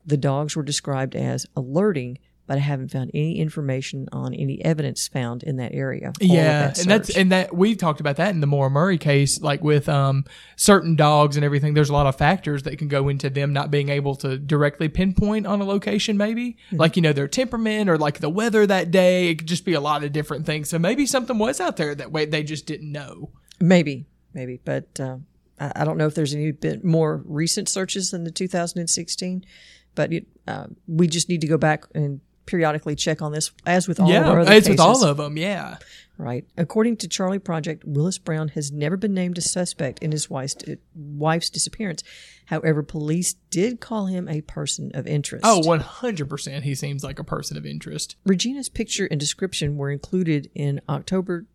The 0.06 0.18
dogs 0.18 0.56
were 0.56 0.64
described 0.64 1.16
as 1.16 1.46
alerting, 1.56 2.20
but 2.48 2.58
I 2.58 2.62
haven't 2.62 2.90
found 2.92 3.12
any 3.14 3.40
information 3.40 4.08
on 4.12 4.34
any 4.34 4.64
evidence 4.66 5.08
found 5.08 5.44
in 5.44 5.56
that 5.58 5.74
area. 5.74 6.12
Yeah, 6.20 6.68
that 6.68 6.80
and 6.80 6.90
that's 6.92 7.16
and 7.16 7.32
that 7.32 7.56
we 7.56 7.76
talked 7.76 8.00
about 8.00 8.18
that 8.18 8.32
in 8.32 8.42
the 8.42 8.48
Maura 8.48 8.70
Murray 8.70 8.98
case, 8.98 9.40
like 9.42 9.64
with 9.64 9.88
um 9.88 10.26
certain 10.58 10.96
dogs 10.96 11.38
and 11.38 11.46
everything. 11.46 11.74
There's 11.74 11.90
a 11.90 11.94
lot 11.94 12.08
of 12.08 12.16
factors 12.18 12.64
that 12.64 12.78
can 12.78 12.88
go 12.88 13.08
into 13.10 13.30
them 13.30 13.54
not 13.54 13.72
being 13.72 13.90
able 13.90 14.16
to 14.18 14.38
directly 14.38 14.90
pinpoint 14.90 15.48
on 15.48 15.62
a 15.62 15.64
location. 15.66 16.18
Maybe 16.18 16.42
Mm-hmm. 16.42 16.78
like 16.78 16.96
you 16.96 17.02
know 17.02 17.14
their 17.14 17.28
temperament 17.28 17.90
or 17.90 17.98
like 17.98 18.20
the 18.20 18.30
weather 18.30 18.66
that 18.68 18.92
day. 18.92 19.30
It 19.30 19.36
could 19.40 19.48
just 19.48 19.64
be 19.66 19.74
a 19.74 19.80
lot 19.80 20.04
of 20.04 20.12
different 20.12 20.46
things. 20.46 20.70
So 20.70 20.78
maybe 20.80 21.06
something 21.06 21.38
was 21.38 21.60
out 21.62 21.78
there 21.78 21.96
that 21.96 22.12
way 22.12 22.26
they 22.26 22.44
just 22.44 22.66
didn't 22.66 22.92
know. 22.92 23.30
maybe, 23.60 24.06
maybe, 24.34 24.60
but 24.66 25.00
uh, 25.00 25.18
I, 25.60 25.72
I 25.78 25.86
don't 25.86 25.98
know 25.98 26.08
if 26.08 26.16
there's 26.16 26.34
any 26.34 26.52
bit 26.52 26.84
more 26.84 27.22
recent 27.26 27.70
searches 27.70 28.12
than 28.12 28.24
the 28.24 28.32
2016. 28.32 29.46
But 29.94 30.14
it, 30.14 30.26
uh, 30.48 30.68
we 30.88 31.08
just 31.08 31.28
need 31.30 31.42
to 31.42 31.48
go 31.48 31.58
back 31.58 31.86
and 31.94 32.22
periodically 32.52 32.98
check 32.98 33.22
on 33.22 33.32
this, 33.32 33.50
as 33.66 33.88
with 33.88 33.98
all 33.98 34.12
of 34.12 34.16
our 34.16 34.22
yeah, 34.22 34.30
other 34.30 34.42
it's 34.42 34.68
cases. 34.68 34.70
with 34.70 34.80
all 34.82 35.06
of 35.06 35.16
them. 35.16 35.38
Yeah. 35.38 35.78
Right. 36.18 36.46
According 36.58 36.98
to 36.98 37.08
Charley 37.08 37.40
Project, 37.40 37.84
Willis 37.86 38.18
Brown 38.18 38.50
has 38.50 38.72
never 38.72 38.98
been 38.98 39.14
named 39.14 39.38
a 39.38 39.42
suspect 39.42 40.00
in 40.00 40.12
his 40.12 40.30
wife's, 40.30 40.58
uh, 40.68 40.76
wife's 40.94 41.50
disappearance. 41.50 42.04
However, 42.48 42.84
police 42.84 43.36
did 43.50 43.80
call 43.80 44.08
him 44.08 44.28
a 44.28 44.42
person 44.42 44.92
of 44.94 45.08
interest. 45.08 45.46
Oh, 45.48 45.62
100%. 45.64 46.64
He 46.64 46.76
seems 46.76 47.06
like 47.06 47.18
a 47.18 47.24
person 47.24 47.56
of 47.56 47.66
interest. 47.66 48.18
Regina's 48.26 48.68
picture 48.68 49.08
and 49.10 49.20
description 49.20 49.78
were 49.78 49.90
included 49.90 50.52
in 50.54 50.82
October 50.90 51.46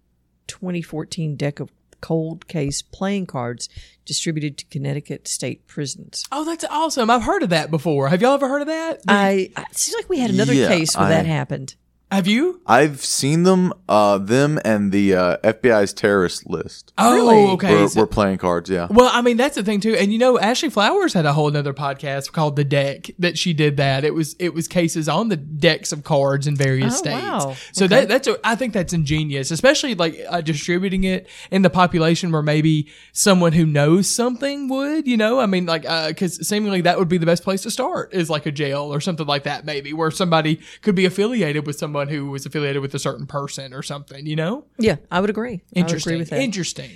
2014 0.46 1.36
deck 1.36 1.60
of 1.60 1.70
cold 2.00 2.46
case 2.48 2.82
playing 2.82 3.26
cards 3.26 3.68
distributed 4.04 4.56
to 4.58 4.64
Connecticut 4.66 5.26
state 5.28 5.66
prisons. 5.66 6.24
Oh, 6.30 6.44
that's 6.44 6.64
awesome. 6.70 7.10
I've 7.10 7.22
heard 7.24 7.42
of 7.42 7.50
that 7.50 7.70
before. 7.70 8.08
Have 8.08 8.22
y'all 8.22 8.34
ever 8.34 8.48
heard 8.48 8.62
of 8.62 8.68
that? 8.68 9.00
I 9.08 9.50
it 9.56 9.76
seems 9.76 9.96
like 9.96 10.08
we 10.08 10.18
had 10.20 10.30
another 10.30 10.54
Yeah, 10.54 10.68
case 10.68 10.96
where 10.96 11.06
I- 11.06 11.10
that 11.10 11.26
happened. 11.26 11.74
Have 12.12 12.28
you? 12.28 12.60
I've 12.68 13.00
seen 13.04 13.42
them, 13.42 13.72
uh, 13.88 14.18
them 14.18 14.60
and 14.64 14.92
the 14.92 15.12
uh, 15.16 15.36
FBI's 15.38 15.92
terrorist 15.92 16.48
list. 16.48 16.92
Oh, 16.96 17.12
Really? 17.12 17.50
okay. 17.54 17.72
We're, 17.74 17.88
So- 17.88 18.00
we're 18.00 18.06
playing 18.06 18.38
cards, 18.38 18.70
yeah. 18.70 18.86
Well, 18.88 19.10
I 19.12 19.22
mean 19.22 19.36
that's 19.36 19.56
the 19.56 19.64
thing 19.64 19.80
too, 19.80 19.94
and 19.96 20.12
you 20.12 20.18
know, 20.18 20.38
Ashley 20.38 20.70
Flowers 20.70 21.12
had 21.14 21.26
a 21.26 21.32
whole 21.32 21.54
other 21.56 21.74
podcast 21.74 22.30
called 22.30 22.54
The 22.54 22.62
Deck 22.62 23.10
that 23.18 23.36
she 23.36 23.52
did 23.52 23.76
that. 23.78 24.04
It 24.04 24.14
was 24.14 24.36
it 24.38 24.54
was 24.54 24.68
cases 24.68 25.08
on 25.08 25.30
the 25.30 25.36
decks 25.36 25.90
of 25.90 26.04
cards 26.04 26.46
in 26.46 26.54
various 26.54 26.94
Oh, 26.94 26.98
states. 26.98 27.22
wow. 27.22 27.56
So 27.72 27.86
Okay. 27.86 27.96
that 27.96 28.08
that's 28.08 28.28
a, 28.28 28.36
I 28.46 28.54
think 28.54 28.72
that's 28.72 28.92
ingenious, 28.92 29.50
especially 29.50 29.96
like 29.96 30.16
uh, 30.28 30.40
distributing 30.42 31.02
it 31.02 31.26
in 31.50 31.62
the 31.62 31.70
population 31.70 32.30
where 32.30 32.42
maybe 32.42 32.88
someone 33.12 33.52
who 33.52 33.66
knows 33.66 34.08
something 34.08 34.68
would, 34.68 35.08
you 35.08 35.16
know, 35.16 35.40
I 35.40 35.46
mean, 35.46 35.66
like 35.66 35.82
because 35.82 36.46
seemingly 36.46 36.82
that 36.82 37.00
would 37.00 37.08
be 37.08 37.18
the 37.18 37.26
best 37.26 37.42
place 37.42 37.62
to 37.62 37.70
start 37.72 38.14
is 38.14 38.30
like 38.30 38.46
a 38.46 38.52
jail 38.52 38.94
or 38.94 39.00
something 39.00 39.26
like 39.26 39.42
that, 39.42 39.64
maybe 39.64 39.92
where 39.92 40.12
somebody 40.12 40.60
could 40.82 40.94
be 40.94 41.04
affiliated 41.04 41.66
with 41.66 41.76
someone 41.76 41.95
who 42.04 42.30
was 42.30 42.44
affiliated 42.46 42.82
with 42.82 42.94
a 42.94 42.98
certain 42.98 43.26
person 43.26 43.72
or 43.72 43.82
something, 43.82 44.26
you 44.26 44.36
know. 44.36 44.64
Yeah, 44.78 44.96
I 45.10 45.20
would 45.20 45.30
agree. 45.30 45.54
I 45.54 45.56
would 45.56 45.78
Interesting. 45.80 46.12
agree 46.12 46.18
with 46.20 46.30
that. 46.30 46.40
Interesting. 46.40 46.90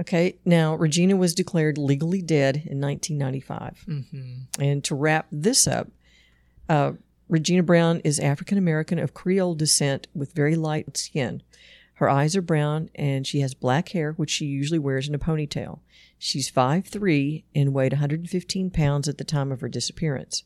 Okay, 0.00 0.36
now 0.44 0.74
Regina 0.74 1.16
was 1.16 1.34
declared 1.34 1.76
legally 1.78 2.22
dead 2.22 2.56
in 2.56 2.80
1995. 2.80 3.84
And 4.58 4.84
to 4.84 4.94
wrap 4.94 5.26
this 5.30 5.66
up, 5.66 5.88
uh, 6.68 6.92
Regina 7.28 7.62
Brown 7.62 8.00
is 8.00 8.18
African 8.18 8.58
American 8.58 8.98
of 8.98 9.14
Creole 9.14 9.54
descent 9.54 10.06
with 10.14 10.32
very 10.34 10.54
light 10.56 10.96
skin. 10.96 11.42
Her 11.94 12.08
eyes 12.08 12.34
are 12.36 12.42
brown 12.42 12.90
and 12.94 13.26
she 13.26 13.40
has 13.40 13.54
black 13.54 13.90
hair, 13.90 14.12
which 14.12 14.30
she 14.30 14.46
usually 14.46 14.78
wears 14.78 15.08
in 15.08 15.14
a 15.14 15.18
ponytail. 15.18 15.80
She's 16.18 16.50
5'3 16.50 17.44
and 17.54 17.72
weighed 17.74 17.92
115 17.92 18.70
pounds 18.70 19.08
at 19.08 19.18
the 19.18 19.24
time 19.24 19.52
of 19.52 19.60
her 19.60 19.68
disappearance. 19.68 20.42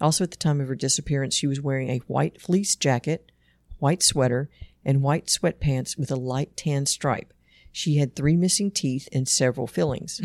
Also, 0.00 0.24
at 0.24 0.30
the 0.30 0.36
time 0.36 0.60
of 0.60 0.68
her 0.68 0.74
disappearance, 0.74 1.34
she 1.34 1.46
was 1.46 1.60
wearing 1.60 1.88
a 1.90 1.98
white 2.06 2.40
fleece 2.40 2.74
jacket, 2.74 3.30
white 3.84 4.02
sweater, 4.02 4.48
and 4.82 5.02
white 5.02 5.26
sweatpants 5.26 5.98
with 5.98 6.10
a 6.10 6.16
light 6.16 6.56
tan 6.56 6.86
stripe. 6.86 7.34
She 7.70 7.96
had 7.98 8.16
three 8.16 8.34
missing 8.34 8.70
teeth 8.70 9.08
and 9.12 9.28
several 9.28 9.66
fillings. 9.66 10.20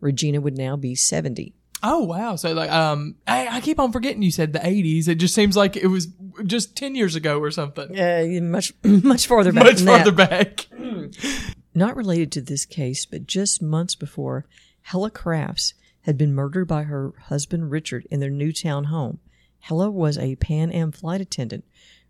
Regina 0.00 0.40
would 0.42 0.58
now 0.58 0.76
be 0.76 0.94
70. 0.94 1.54
Oh 1.82 2.02
wow! 2.04 2.34
So 2.36 2.52
like, 2.54 2.70
um, 2.70 3.14
I, 3.26 3.46
I 3.56 3.60
keep 3.60 3.78
on 3.78 3.92
forgetting 3.92 4.20
you 4.22 4.32
said 4.32 4.52
the 4.52 4.58
'80s. 4.58 5.06
It 5.06 5.14
just 5.14 5.32
seems 5.32 5.56
like 5.56 5.76
it 5.76 5.86
was 5.86 6.08
just 6.44 6.76
ten 6.76 6.96
years 6.96 7.14
ago 7.14 7.38
or 7.38 7.52
something. 7.52 7.96
Uh, 7.96 8.40
much, 8.42 8.72
much 8.84 9.28
farther 9.28 9.52
back 9.52 9.62
Much 9.64 9.80
farther 9.82 10.10
that. 10.10 10.30
back. 10.30 10.66
Not 11.74 11.94
related 11.96 12.32
to 12.32 12.40
this 12.40 12.66
case, 12.66 13.06
but 13.06 13.28
just 13.28 13.62
months 13.62 13.94
before, 13.94 14.44
Hella 14.82 15.10
Crafts 15.12 15.74
had 16.02 16.18
been 16.18 16.34
murdered 16.34 16.66
by 16.66 16.82
her 16.82 17.12
husband 17.26 17.70
Richard 17.70 18.08
in 18.10 18.18
their 18.18 18.28
Newtown 18.30 18.84
home. 18.84 19.20
Hella 19.60 19.88
was 19.88 20.18
a 20.18 20.34
Pan 20.34 20.72
Am 20.72 20.90
flight 20.90 21.20
attendant. 21.20 21.64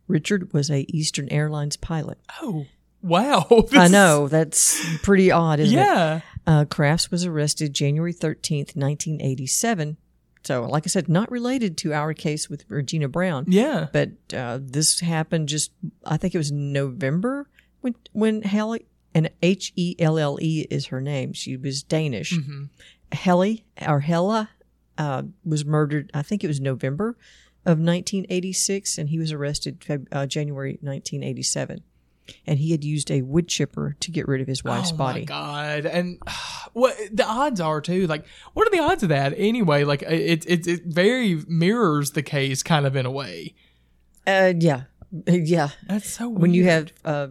Richard 0.09 0.53
was 0.53 0.71
a 0.71 0.85
Eastern 0.89 1.29
Airlines 1.29 1.77
pilot. 1.77 2.19
Oh 2.43 2.67
wow! 3.03 3.47
This 3.71 3.79
I 3.79 3.89
know 3.89 4.29
that's 4.29 4.99
pretty 5.03 5.31
odd, 5.31 5.61
isn't 5.61 5.79
it? 5.79 5.83
Yeah. 5.83 6.21
Uh, 6.47 6.65
Crafts 6.65 7.11
was 7.11 7.27
arrested 7.27 7.75
January 7.75 8.15
13th, 8.15 8.75
1987. 8.75 9.99
So, 10.45 10.65
like 10.65 10.85
I 10.87 10.89
said, 10.89 11.09
not 11.09 11.31
related 11.31 11.77
to 11.79 11.93
our 11.93 12.15
case 12.15 12.49
with 12.49 12.65
Regina 12.71 13.07
Brown. 13.09 13.45
Yeah. 13.49 13.89
But 13.93 14.13
uh, 14.35 14.59
this 14.63 15.01
happened 15.01 15.49
just, 15.49 15.73
I 16.07 16.17
think 16.17 16.35
it 16.35 16.39
was 16.39 16.51
November 16.51 17.49
when, 17.83 17.95
when 18.13 18.43
Helle, 18.43 18.79
and 19.15 19.31
H 19.43 19.75
E 19.77 19.95
L 19.99 20.17
L 20.19 20.39
E 20.41 20.67
is 20.71 20.87
her 20.87 21.03
name. 21.03 21.35
She 21.35 21.59
was 21.59 21.83
Danish. 21.83 22.33
Mm-hmm. 22.33 22.65
Helle, 23.13 23.57
or 23.87 24.01
Hella, 24.01 24.49
uh, 24.97 25.25
was 25.45 25.67
murdered, 25.67 26.11
I 26.15 26.23
think 26.23 26.43
it 26.43 26.49
was 26.49 26.61
November 26.61 27.17
of 27.69 27.79
1986, 27.79 28.99
and 28.99 29.09
he 29.11 29.19
was 29.19 29.31
arrested 29.33 29.81
Feb- 29.81 30.07
uh, 30.13 30.27
January 30.27 30.79
1987. 30.81 31.83
And 32.47 32.59
he 32.59 32.73
had 32.73 32.85
used 32.85 33.11
a 33.11 33.23
wood 33.23 33.49
chipper 33.49 33.97
to 34.01 34.11
get 34.11 34.29
rid 34.29 34.43
of 34.43 34.47
his 34.47 34.63
wife's 34.63 34.93
oh 34.93 34.97
body. 34.97 35.25
god! 35.25 35.87
And 35.87 36.21
what 36.75 36.95
the 37.11 37.25
odds 37.27 37.59
are 37.61 37.81
too? 37.81 38.07
Like, 38.07 38.27
what 38.53 38.67
are 38.69 38.71
the 38.71 38.81
odds 38.83 39.03
of 39.03 39.09
that 39.09 39.33
anyway? 39.37 39.85
Like, 39.85 40.03
it 40.03 40.45
it 40.47 40.67
it 40.67 40.83
very 40.85 41.43
mirrors 41.49 42.11
the 42.11 42.23
case 42.23 42.63
kind 42.63 42.85
of 42.85 42.97
in 42.97 43.07
a 43.07 43.11
way. 43.11 43.55
Uh, 44.27 44.53
yeah, 44.59 44.83
yeah. 45.27 45.71
That's 45.89 46.11
so 46.11 46.29
Weird. 46.29 46.43
When 46.43 46.53
you 46.55 46.65
have 46.65 46.93
uh, 47.03 47.29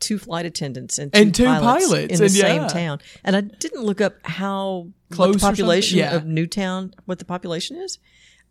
two 0.00 0.18
flight 0.18 0.44
attendants 0.44 0.98
and 0.98 1.10
two, 1.14 1.18
And 1.18 1.34
two 1.34 1.44
pilots, 1.46 1.86
pilots, 1.86 2.12
in 2.14 2.20
the 2.20 2.28
same 2.28 2.62
yeah. 2.62 2.68
town, 2.68 3.00
and 3.24 3.36
I 3.36 3.40
didn't 3.40 3.84
look 3.84 4.02
up 4.02 4.16
how 4.22 4.88
Close 5.12 5.40
population 5.40 5.98
Yeah. 5.98 6.14
of 6.14 6.26
Newtown, 6.26 6.92
what 7.06 7.18
the 7.20 7.24
population 7.24 7.76
is. 7.76 7.98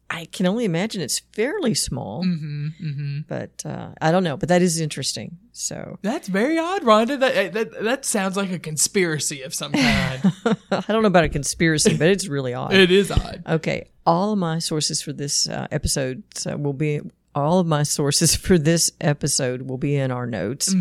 I 0.10 0.26
can 0.26 0.46
only 0.46 0.65
imagine 0.65 1.02
it's 1.02 1.20
fairly 1.34 1.74
small, 1.74 2.24
hmm 2.24 2.68
hmm 2.80 3.20
but 3.28 3.63
uh, 3.65 3.89
I 4.00 4.12
don't 4.12 4.24
know. 4.24 4.38
But 4.38 4.50
that 4.50 4.62
is 4.62 4.80
interesting. 4.80 5.38
So 5.52 5.98
That's 6.04 6.28
very 6.28 6.58
odd, 6.60 6.84
Rhonda. 6.84 7.20
That, 7.20 7.54
that 7.54 7.84
that 7.84 8.06
sounds 8.06 8.38
like 8.38 8.52
a 8.52 8.60
conspiracy 8.60 9.41
of 9.41 9.54
some 9.54 9.72
kind. 9.72 10.22
I 10.72 10.84
don't 10.88 11.02
know 11.02 11.08
about 11.08 11.24
a 11.24 11.30
conspiracy, 11.30 11.98
but 11.98 12.08
it's 12.10 12.28
really 12.28 12.54
odd. 12.54 12.74
it 12.74 12.91
is 12.91 13.10
odd. 13.10 13.44
Okay, 13.48 13.89
all 14.06 14.34
of 14.34 14.38
my 14.38 14.60
sources 14.60 15.02
for 15.02 15.12
this 15.12 15.50
uh, 15.50 15.68
episode 15.72 16.24
uh, 16.46 16.56
will 16.58 16.74
be 16.74 17.02
all 17.36 17.60
of 17.60 17.67
my 17.67 17.84
sources 17.84 18.36
for 18.45 18.58
this 18.58 18.91
episode 19.02 19.63
will 19.63 19.78
be 19.78 19.95
in 19.95 20.10
our 20.10 20.26
notes. 20.26 20.74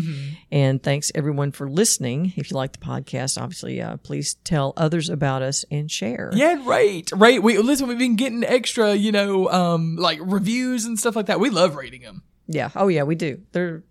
And 0.51 0.81
thanks 0.81 1.11
everyone 1.13 1.51
for 1.51 1.69
listening. 1.69 2.33
If 2.37 2.49
you 2.49 2.57
like 2.57 2.71
the 2.71 2.79
podcast, 2.79 3.39
obviously, 3.39 3.81
uh, 3.81 3.97
please 3.97 4.35
tell 4.45 4.73
others 4.77 5.09
about 5.09 5.41
us 5.41 5.65
and 5.69 5.91
share. 5.91 6.31
Yeah, 6.33 6.61
right, 6.65 7.09
right. 7.13 7.43
We 7.43 7.57
listen. 7.57 7.87
We've 7.87 7.97
been 7.99 8.15
getting 8.15 8.43
extra, 8.43 8.95
you 8.95 9.11
know, 9.11 9.49
um, 9.51 9.97
like 9.97 10.19
reviews 10.21 10.85
and 10.85 10.97
stuff 10.97 11.15
like 11.15 11.25
that. 11.27 11.39
We 11.39 11.49
love 11.49 11.75
reading 11.75 12.01
them. 12.01 12.23
Yeah. 12.47 12.69
Oh 12.75 12.87
yeah, 12.87 13.03
we 13.03 13.15
do. 13.15 13.41
They're 13.51 13.83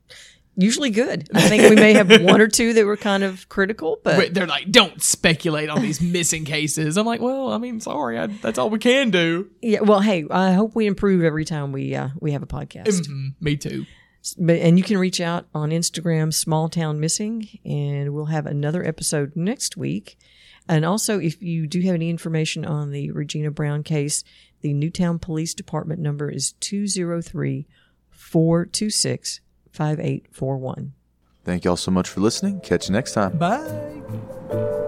usually 0.57 0.91
good. 0.91 1.29
I 1.35 1.49
think 1.49 1.69
we 1.71 1.77
may 1.77 1.93
have 1.95 2.09
one 2.23 2.41
or 2.41 2.49
two 2.49 2.73
that 2.75 2.85
were 2.87 2.97
kind 2.97 3.23
of 3.23 3.49
critical, 3.49 3.99
but 4.03 4.33
They're 4.35 4.47
like, 4.47 4.71
don't 4.71 5.03
speculate 5.03 5.69
on 5.69 5.83
these 5.83 6.01
missing 6.01 6.45
cases. 6.45 6.97
I'm 6.97 7.07
like, 7.07 7.21
well, 7.21 7.51
I 7.53 7.59
mean, 7.59 7.81
sorry, 7.81 8.19
I, 8.19 8.27
that's 8.29 8.59
all 8.59 8.71
we 8.71 8.79
can 8.79 9.11
do. 9.11 9.51
yeah. 9.63 9.81
Well, 9.81 10.01
hey, 10.01 10.25
I 10.31 10.53
hope 10.53 10.75
we 10.75 10.87
improve 10.87 11.23
every 11.25 11.45
time 11.45 11.73
we 11.73 11.95
uh, 11.95 12.09
we 12.21 12.33
have 12.33 12.43
a 12.43 12.47
podcast. 12.47 12.87
Mhm, 13.09 13.35
me 13.41 13.57
too. 13.57 13.87
But 14.39 14.57
and 14.57 14.79
you 14.79 14.85
can 14.85 14.97
reach 14.97 15.21
out 15.21 15.47
on 15.55 15.71
Instagram, 15.71 16.33
Small 16.33 16.69
Town 16.71 16.99
Missing, 16.99 17.59
and 17.65 18.15
we'll 18.15 18.25
have 18.27 18.47
another 18.47 18.83
episode 18.85 19.33
next 19.37 19.77
week. 19.77 20.17
And 20.67 20.85
also, 20.87 21.21
if 21.21 21.43
you 21.43 21.67
do 21.67 21.83
have 21.83 21.95
any 21.95 22.09
information 22.09 22.65
on 22.65 22.91
the 22.91 23.11
Regina 23.11 23.51
Brown 23.51 23.83
case, 23.83 24.25
the 24.63 24.73
Newtown 24.73 25.19
Police 25.19 25.53
Department 25.53 26.01
number 26.01 26.31
is 26.31 26.53
203 26.61 27.67
426 28.11 29.41
5841. 29.75 30.93
Thank 31.45 31.65
y'all 31.65 31.77
so 31.77 31.91
much 31.91 32.09
for 32.09 32.21
listening. 32.21 32.61
Catch 32.61 32.89
you 32.89 32.93
next 32.93 33.13
time. 33.13 33.37
Bye. 33.37 34.81